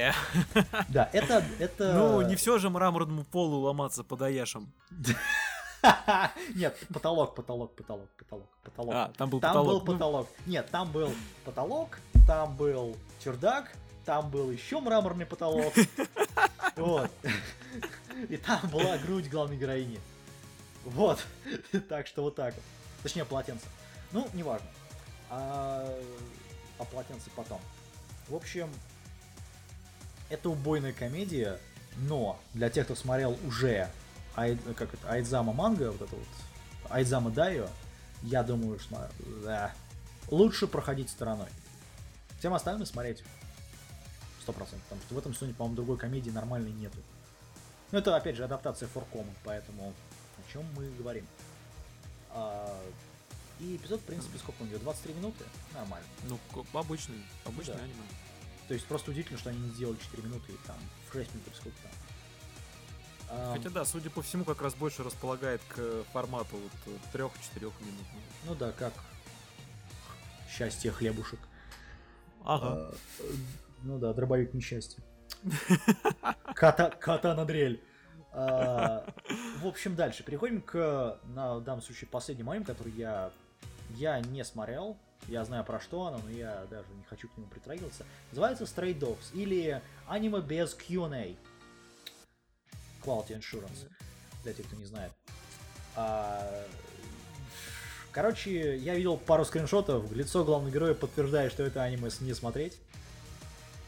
[0.90, 1.94] Да, это, это...
[1.94, 4.72] Ну, не все же мраморному полу ломаться под Аяшем.
[6.56, 8.94] Нет, потолок, потолок, потолок, потолок, потолок.
[8.94, 9.84] А, там был Там потолок.
[9.84, 10.28] был Ну, потолок.
[10.46, 11.12] Нет, там был
[11.44, 13.72] потолок, там был чердак,
[14.12, 15.74] там был еще мраморный потолок.
[16.76, 17.12] Вот.
[18.30, 20.00] И там была грудь главной героини.
[20.84, 21.26] Вот.
[21.90, 22.64] Так что вот так вот.
[23.04, 23.66] Точнее, полотенце.
[24.12, 24.68] Ну, неважно.
[25.30, 25.98] А,
[26.78, 27.60] а полотенце потом.
[28.28, 28.70] В общем,
[30.30, 31.58] это убойная комедия,
[31.98, 33.90] но для тех, кто смотрел уже
[34.36, 36.28] Ай, как это, Айдзама манга вот это вот,
[36.90, 37.70] Айдзама Дайо,
[38.24, 39.10] я думаю, что
[39.44, 39.74] да,
[40.30, 41.50] лучше проходить стороной.
[42.40, 43.24] Всем остальным смотреть.
[44.52, 46.98] 100%, потому что в этом сезоне, по-моему, другой комедии нормальной нету.
[47.92, 49.94] Но это, опять же, адаптация Форкома, поэтому
[50.38, 51.26] о чем мы говорим.
[52.30, 52.80] А,
[53.60, 54.80] и эпизод, в принципе, сколько у него?
[54.80, 55.46] 23 минуты?
[55.74, 56.08] Нормально.
[56.24, 56.40] Ну,
[56.74, 57.84] обычный, обычный да.
[57.84, 58.04] аниме.
[58.68, 60.78] То есть просто удивительно, что они не сделали 4 минуты и там
[61.10, 61.92] в 6 минут сколько там.
[63.54, 68.06] Хотя да, судя по всему, как раз больше располагает к формату вот э, 3-4 минут.
[68.46, 68.94] Ну да, как
[70.50, 71.40] счастье хлебушек.
[72.44, 72.68] Ага.
[72.68, 72.96] А,
[73.84, 75.04] ну да, дробовик несчастья.
[76.56, 77.82] Ката, катана дрель.
[78.34, 79.06] А,
[79.62, 80.24] в общем, дальше.
[80.24, 83.32] Переходим к, на данном случае, последнему аниме, который я,
[83.96, 84.98] я не смотрел.
[85.28, 88.06] Я знаю про что оно, но я даже не хочу к нему притрагиваться.
[88.32, 91.36] Называется Stray Dogs или аниме без Q&A.
[93.04, 93.90] Quality Insurance,
[94.44, 95.12] для тех, кто не знает.
[95.96, 96.66] А,
[98.12, 102.78] Короче, я видел пару скриншотов, лицо главного героя подтверждает, что это аниме не смотреть.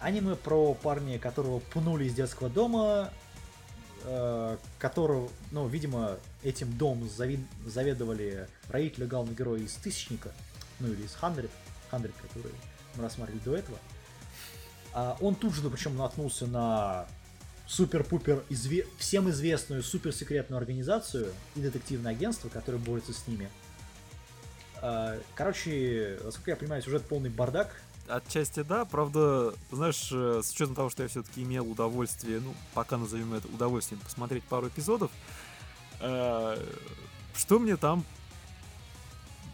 [0.04, 3.10] Аниме про парня, которого пнули из детского дома,
[4.04, 10.32] э, которого, ну, видимо, этим домом зави- заведовали родители главного героя из Тысячника,
[10.82, 11.52] ну, или из Хандрит,
[11.90, 12.52] Хандрит, который
[12.96, 13.78] мы рассматривали до этого.
[14.94, 17.08] А он тут же, причем, наткнулся на
[17.66, 23.50] супер-пупер изве- всем известную суперсекретную организацию и детективное агентство, которое борется с ними.
[24.82, 27.82] А, Короче, насколько я понимаю, сюжет полный бардак.
[28.08, 32.98] Отчасти да, правда, знаешь, э, с учетом того, что я все-таки имел удовольствие, ну, пока
[32.98, 35.10] назовем это удовольствием, посмотреть пару эпизодов,
[36.02, 36.58] э,
[37.34, 38.04] что мне там,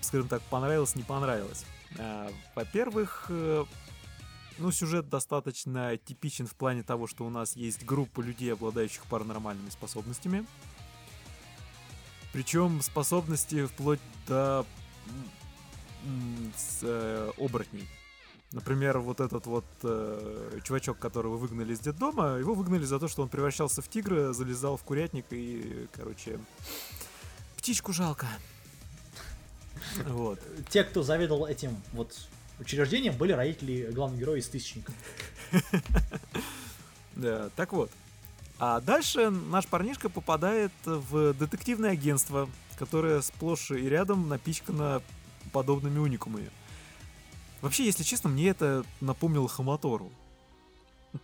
[0.01, 1.63] скажем так, понравилось, не понравилось.
[1.97, 3.65] Э, Во-первых, э,
[4.57, 9.69] ну, сюжет достаточно типичен в плане того, что у нас есть группа людей, обладающих паранормальными
[9.69, 10.45] способностями.
[12.33, 14.65] Причем способности вплоть до
[16.55, 17.87] с, э, оборотней.
[18.51, 23.21] Например, вот этот вот э, чувачок, которого выгнали из детдома, его выгнали за то, что
[23.21, 26.39] он превращался в тигра, залезал в курятник и, короче,
[27.57, 28.27] птичку жалко.
[30.07, 30.39] Вот.
[30.69, 32.27] Те, кто заведовал этим вот
[32.59, 34.91] учреждением, были родители главного героя из Тысячника.
[37.15, 37.91] Да, так вот.
[38.59, 45.01] А дальше наш парнишка попадает в детективное агентство, которое сплошь и рядом напичкано
[45.51, 46.49] подобными уникумами.
[47.61, 50.11] Вообще, если честно, мне это напомнило Хаматору.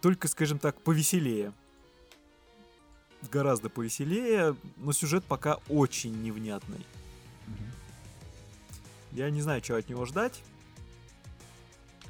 [0.01, 1.53] Только, скажем так, повеселее.
[3.31, 6.85] гораздо повеселее, но сюжет пока очень невнятный.
[9.11, 10.43] Я не знаю, чего от него ждать.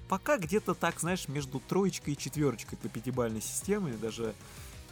[0.09, 4.35] Пока где-то так, знаешь, между троечкой и четверочкой по пятибалльной системе, даже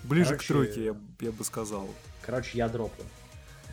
[0.03, 1.89] ближе Короче, к тройке, я, я бы сказал.
[2.21, 3.07] Короче, я дропаю.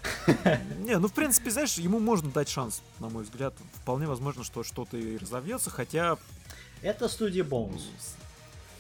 [0.80, 3.55] Не, ну в принципе, знаешь, ему можно дать шанс, на мой взгляд.
[3.82, 6.16] Вполне возможно, что что-то и разовьется, хотя
[6.82, 7.82] Это студия Bones,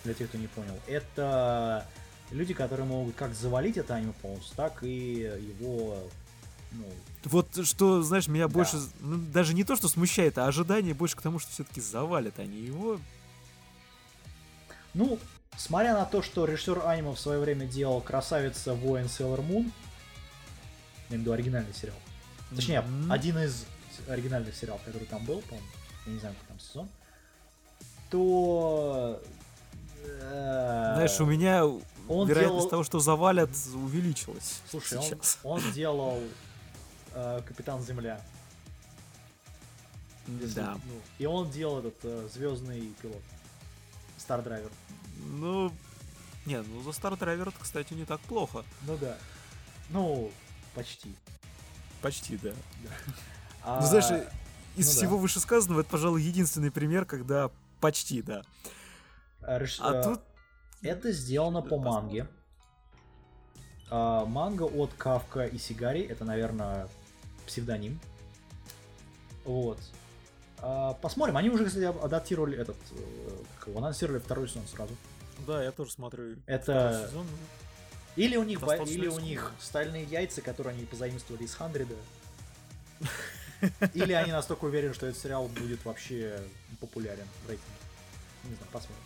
[0.04, 0.78] для тех, кто не понял.
[0.86, 1.86] Это
[2.30, 5.14] люди, которые могут как завалить это аниме полностью, так и
[5.58, 5.98] его,
[6.72, 6.84] ну,
[7.24, 8.54] Вот что, знаешь, меня Да.
[8.54, 12.38] больше, ну, даже не то, что смущает, а ожидание больше к тому, что все-таки завалят
[12.38, 12.98] они его.
[14.94, 15.18] Ну,
[15.56, 19.70] смотря на то, что режиссер аниме в свое время делал «Красавица, воин, Sailor Moon»,
[21.10, 21.96] я имею в виду оригинальный сериал.
[22.54, 23.10] Точнее, Мгм.
[23.12, 23.66] один из
[24.08, 25.68] оригинальных сериалов, который там был, по-моему,
[26.06, 26.88] я не знаю, какой там сезон,
[28.10, 29.22] то...
[30.04, 34.60] э, Знаешь, у меня он вероятность делал- того, что завалят, увеличилась.
[34.70, 35.38] Слушай, он, сейчас.
[35.44, 36.20] он делал
[37.12, 38.20] э, Капитан Земля.
[40.40, 40.74] если- Да.
[40.84, 43.22] ну, и он делал этот э, звездный пилот.
[44.18, 44.70] Star Driver.
[45.18, 45.72] Ну,
[46.46, 48.64] не, ну за Star Driver, кстати, не так плохо.
[48.86, 49.16] Ну да.
[49.90, 50.30] Ну,
[50.80, 51.14] почти.
[52.02, 52.52] Почти, да.
[53.62, 54.06] А, Ну, знаешь,
[54.76, 54.98] из ну да.
[54.98, 57.50] всего вышесказанного, это, пожалуй, единственный пример, когда
[57.80, 58.42] почти, да.
[59.42, 60.20] а, реш- А э, тут
[60.82, 62.26] Это сделано по манге.
[63.90, 66.00] А, манга от Кавка и Сигари.
[66.02, 66.88] Это, наверное,
[67.46, 68.00] псевдоним.
[69.44, 69.78] Вот.
[70.58, 71.36] А, посмотрим.
[71.36, 72.76] Они уже, кстати, адаптировали этот...
[72.92, 74.96] э, как его, анонсировали второй сезон сразу.
[75.46, 76.36] Да, я тоже смотрю.
[76.46, 76.62] Это-
[76.92, 77.26] второй сезон.
[78.16, 81.94] Или у них, Достаточно или у них стальные яйца, которые они позаимствовали из Хандреда.
[83.94, 86.40] Или они настолько уверены, что этот сериал будет вообще
[86.80, 87.72] популярен в рейтинге.
[88.44, 89.04] Не знаю, посмотрим.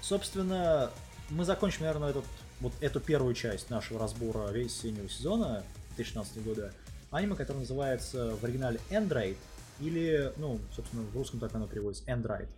[0.00, 0.90] Собственно,
[1.30, 2.24] мы закончим, наверное, этот,
[2.60, 5.64] вот эту первую часть нашего разбора весеннего сезона
[5.96, 6.72] 2016 года.
[7.10, 9.36] Аниме, которое называется в оригинале Android,
[9.80, 12.48] или, ну, собственно, в русском так оно переводится, Android.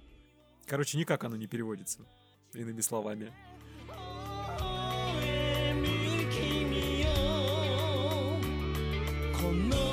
[0.67, 1.99] Короче, никак оно не переводится.
[2.53, 3.33] Иными словами.
[9.41, 9.90] この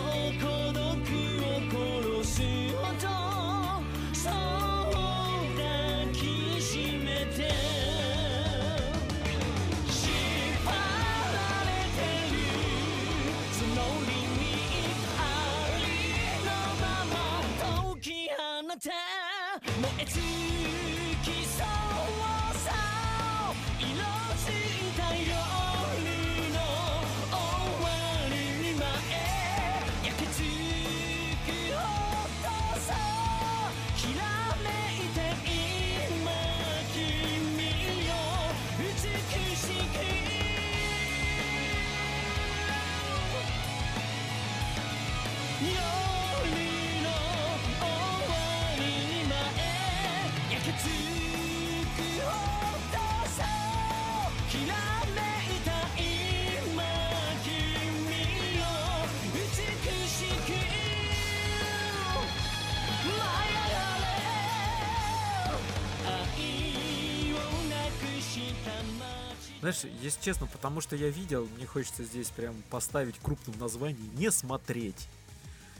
[69.71, 74.31] Знаешь, если честно, потому что я видел, мне хочется здесь прям поставить крупным названием «Не
[74.31, 75.09] смотреть».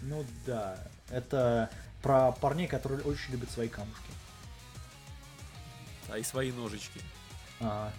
[0.02, 0.78] Ну да,
[1.10, 1.70] это
[2.02, 4.12] про парней, которые очень любят свои камушки.
[6.10, 7.00] А и свои ножички.
[7.62, 7.94] А,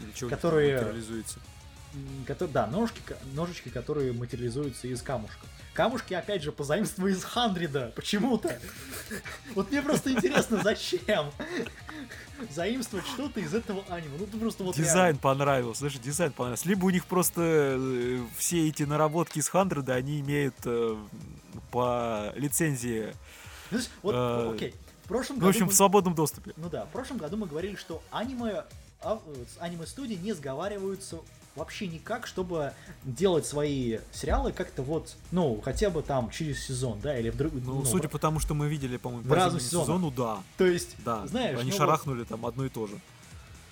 [0.00, 1.38] Или что Которые- реализуется.
[1.94, 3.00] м, кото- да, ножки,
[3.32, 5.48] ножички, которые материализуются из камушков.
[5.72, 8.58] Камушки, опять же, позаимствованы из Хандрида, почему-то.
[9.54, 11.30] Вот мне просто интересно, зачем
[12.50, 14.16] заимствовать что-то из этого аниме.
[14.18, 15.20] Ну, просто вот Дизайн реально.
[15.20, 16.68] понравился, слушай, дизайн понравился.
[16.68, 17.42] Либо у них просто
[17.78, 20.96] э, все эти наработки из Хандреда, они имеют э,
[21.70, 23.14] по лицензии,
[23.70, 26.52] Знаешь, вот, э, окей, в прошлом ну, в общем, мы- в свободном доступе.
[26.56, 28.64] Ну да, в прошлом году мы говорили, что аниме,
[29.02, 31.18] а, э, аниме-студии не сговариваются
[31.56, 32.72] вообще никак, чтобы
[33.04, 37.52] делать свои сериалы как-то вот, ну, хотя бы там через сезон, да, или в друг...
[37.52, 39.86] Ну, ну, судя по тому, что мы видели, по-моему, по зимнему сезонах.
[39.86, 40.42] сезону, да.
[40.56, 42.94] То есть, Да, знаешь, они ну, шарахнули там одно и то же.
[42.94, 43.02] вот,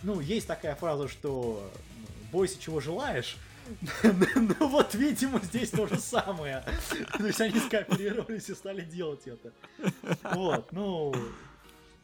[0.02, 3.36] ну, есть такая фраза, что ну, бойся, чего желаешь,
[4.02, 6.64] ну вот, видимо, здесь то же самое.
[7.16, 9.52] То есть они скооперировались и стали делать это.
[10.34, 11.14] Вот, ну...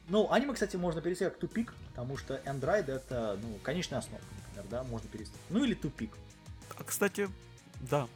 [0.07, 4.21] Ну, аниме, кстати, можно перевести как тупик, потому что Android это, ну, конечная основа,
[4.75, 5.35] да, можно перевести.
[5.51, 6.11] Ну или тупик.
[6.77, 7.31] А, кстати,
[7.81, 8.09] да.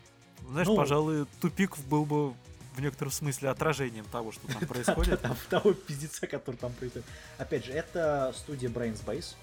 [0.50, 2.30] Знаешь, Ну- пожалуй, тупик был бы
[2.74, 5.24] в некотором смысле отражением того, что там происходит.
[5.48, 7.06] Того пиздеца, который там происходит.
[7.38, 9.36] Опять же, это студия Brains Base.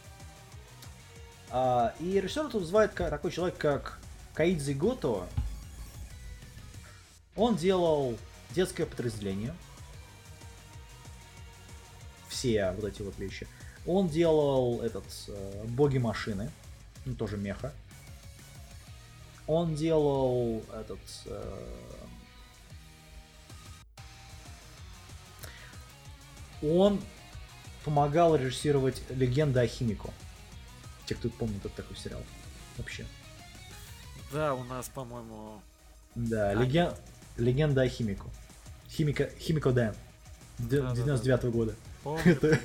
[1.51, 3.97] А, и режиссер тут вызывает ка- такой человек, как
[4.34, 5.26] Каидзи Гото.
[7.38, 8.18] Он делал
[8.51, 9.55] детское подразделение.
[12.28, 13.47] Все вот эти вот вещи.
[13.86, 16.51] Он делал этот э, боги машины,
[17.06, 17.72] ну тоже меха.
[19.47, 21.66] Он делал этот э,
[26.64, 26.99] он
[27.84, 30.10] помогал режиссировать «Легенда о Химико».
[31.06, 32.24] Те, кто помнит этот такой сериал.
[32.78, 33.06] Вообще.
[34.34, 35.62] Да, у нас, по-моему...
[36.16, 36.93] Да, А, леген...
[37.38, 38.28] «Легенда о Химико».
[38.89, 39.30] Химика...
[39.38, 39.93] Химико Дэн.
[40.58, 40.95] Д- Да-да-да.
[40.95, 41.76] 99 года.
[42.06, 42.60] Помню, Это,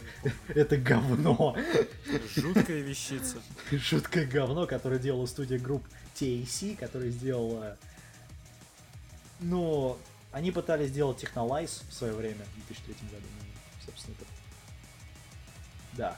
[0.49, 1.57] это говно.
[2.37, 3.39] Жуткая вещица.
[3.73, 5.83] Жуткое говно, которое делала студия групп
[6.15, 7.79] TAC, которая сделала...
[9.41, 9.97] Ну,
[10.31, 13.27] они пытались сделать Technolize в свое время, в 2003 году.
[13.41, 14.27] Ну, собственно, это...
[15.97, 16.17] Да.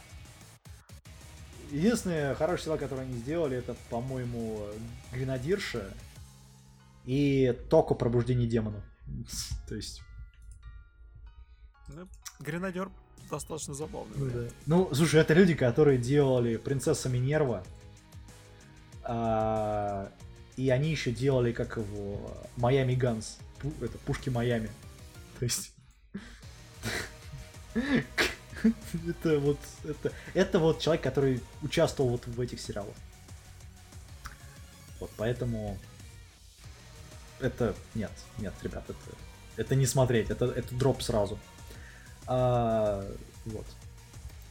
[1.70, 4.66] Единственный хороший сериал, который они сделали, это, по-моему,
[5.12, 5.94] Гренадирша
[7.04, 8.82] и Токо Пробуждение демонов.
[9.68, 10.02] То есть...
[11.86, 12.08] Ну,
[12.40, 12.90] Гренадер
[13.32, 14.16] достаточно забавный.
[14.16, 14.48] Ну, да.
[14.66, 17.64] Ну, слушай, это люди, которые делали Принцесса Минерва.
[19.04, 20.12] а,
[20.56, 23.38] и они еще делали, как его, Майами Ганс.
[23.80, 24.70] Это Пушки Майами.
[25.38, 25.72] То есть...
[29.08, 32.94] Это вот, это, это вот человек, который участвовал вот в этих сериалах.
[35.00, 35.76] Вот, поэтому...
[37.40, 37.74] Это...
[37.96, 38.98] Нет, нет, ребят, это...
[39.56, 41.40] Это не смотреть, это, это дроп сразу.
[42.26, 43.06] А,
[43.46, 43.66] вот.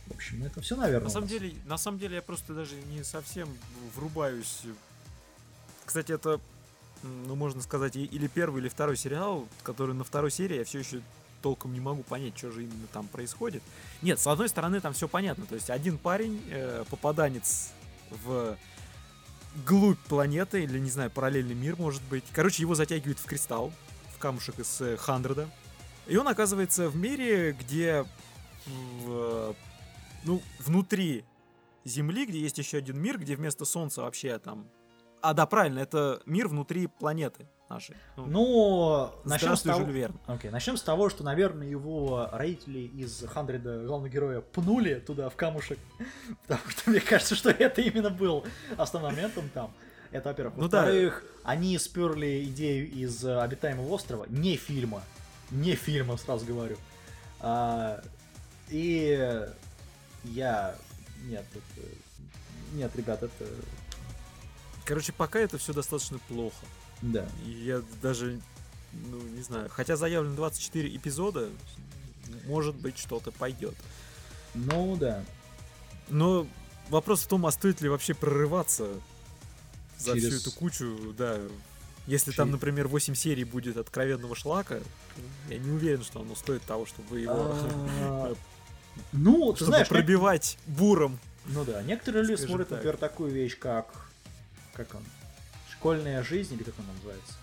[0.07, 1.05] В общем, это все, наверное.
[1.05, 3.47] На самом деле, на самом деле я просто даже не совсем
[3.95, 4.61] врубаюсь.
[5.85, 6.39] Кстати, это,
[7.03, 11.01] ну можно сказать, или первый, или второй сериал, который на второй серии я все еще
[11.41, 13.63] толком не могу понять, что же именно там происходит.
[14.01, 15.45] Нет, с одной стороны там все понятно.
[15.45, 17.71] То есть один парень, э, попаданец
[18.09, 18.57] в
[19.65, 22.23] глубь планеты, или, не знаю, параллельный мир, может быть.
[22.31, 23.73] Короче, его затягивают в кристалл,
[24.15, 25.49] в камушек из э, Хандреда.
[26.11, 28.05] И он оказывается в мире, где
[29.05, 29.55] в,
[30.25, 31.23] ну, внутри
[31.85, 34.67] Земли, где есть еще один мир, где вместо Солнца вообще там...
[35.21, 37.95] А, да, правильно, это мир внутри планеты нашей.
[38.17, 39.85] Ну, Ну, начнем с того...
[39.85, 40.19] Верн.
[40.27, 45.37] Окей, начнем с того, что, наверное, его родители из Хандреда главного героя пнули туда, в
[45.37, 45.79] камушек.
[46.41, 48.43] Потому что мне кажется, что это именно был
[48.75, 49.73] основным моментом там.
[50.11, 50.57] Это, во-первых.
[50.57, 50.79] Ну да.
[50.79, 55.03] Во-вторых, они сперли идею из обитаемого острова, не фильма.
[55.51, 56.77] Не фильма, сразу говорю.
[57.39, 58.03] А,
[58.69, 59.45] и
[60.23, 60.75] я...
[61.25, 61.87] Нет, это...
[62.73, 63.45] Нет, ребят, это...
[64.85, 66.65] Короче, пока это все достаточно плохо.
[67.01, 67.27] Да.
[67.45, 68.39] Я даже,
[68.93, 71.49] ну, не знаю, хотя заявлено 24 эпизода,
[72.45, 73.75] может быть, что-то пойдет.
[74.53, 75.23] Ну, да.
[76.09, 76.47] Но
[76.89, 78.87] вопрос в том, а стоит ли вообще прорываться
[79.97, 81.39] за всю Через- эту кучу, да.
[82.11, 84.81] Если там, например, 8 серий будет откровенного шлака,
[85.47, 87.33] я не уверен, что оно стоит того, чтобы его...
[87.33, 88.33] А,
[89.13, 91.17] Ну, ты знаешь, пробивать буром.
[91.45, 93.87] Ну да, некоторые люди смотрят, например, такую вещь, как...
[94.73, 95.01] Как он?
[95.71, 97.33] Школьная жизнь, или как он называется?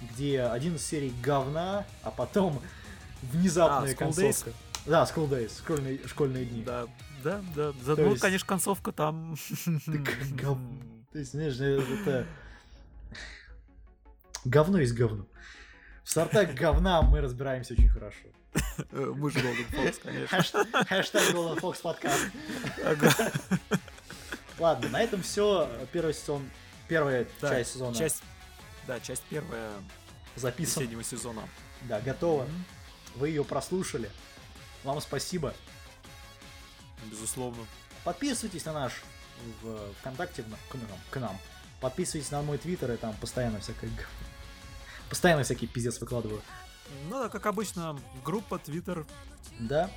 [0.00, 2.62] Где 11 серий говна, а потом
[3.22, 4.52] внезапная А, концовка.
[4.86, 6.62] Да, School Days, школьные, школьные дни.
[6.62, 6.86] Да,
[7.22, 7.72] да, да.
[7.84, 9.36] За- То Ну, есть- конечно, концовка там...
[9.86, 10.58] Гов-
[11.12, 12.26] То есть, знаешь, это...
[14.46, 15.26] Говно есть говно.
[16.04, 18.28] В сортах говна мы разбираемся очень хорошо.
[18.92, 20.36] Мы же Golden Fox, конечно.
[20.36, 22.26] Хэш- Хэштег Golden Fox подкаст.
[24.58, 25.68] Ладно, на этом все.
[25.92, 26.48] Первый сезон,
[26.88, 28.22] первая Да, часть сезона Часть,
[28.86, 29.72] да, часть первая
[30.36, 30.84] записана.
[30.84, 31.42] весеннего сезона.
[31.82, 32.46] Да, готово.
[33.16, 34.10] Вы ее прослушали.
[34.84, 35.54] Вам спасибо.
[37.10, 37.64] Безусловно.
[38.04, 39.02] Подписывайтесь на наш
[39.62, 41.38] в ВКонтакте в к нам, к нам.
[41.80, 44.06] Подписывайтесь на мой твиттер, и там постоянно всякое г-
[45.08, 46.42] Постоянно всякий пиздец выкладываю.
[47.08, 49.06] Ну да, как обычно, группа, твиттер.
[49.58, 49.90] Да,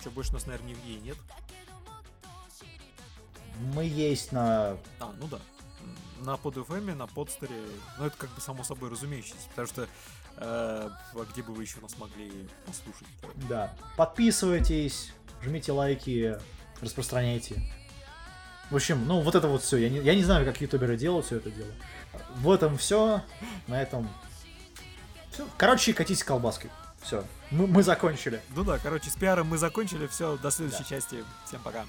[0.00, 1.16] Что больше нас, наверное, нигде и нет.
[3.74, 4.76] мы есть на...
[5.00, 5.38] А, ну да.
[6.20, 7.54] На PodFM, на подстере.
[7.98, 9.48] Ну, это как бы само собой разумеющееся.
[9.50, 9.86] Потому что э,
[10.38, 13.06] а где бы вы еще нас могли послушать?
[13.48, 13.74] Да.
[13.96, 15.12] Подписывайтесь,
[15.42, 16.38] жмите лайки,
[16.80, 17.62] распространяйте.
[18.70, 19.76] В общем, ну вот это вот все.
[19.76, 21.70] Я не, я не знаю, как ютуберы делают все это дело.
[22.36, 23.22] В этом все.
[23.66, 24.08] На этом...
[25.38, 25.48] Все.
[25.56, 26.68] Короче, катись колбаской.
[27.00, 27.24] Все.
[27.52, 28.42] Мы, мы закончили.
[28.56, 30.08] Ну да, короче, с пиаром мы закончили.
[30.08, 30.88] Все, до следующей Да.
[30.88, 31.24] части.
[31.46, 31.84] Всем пока.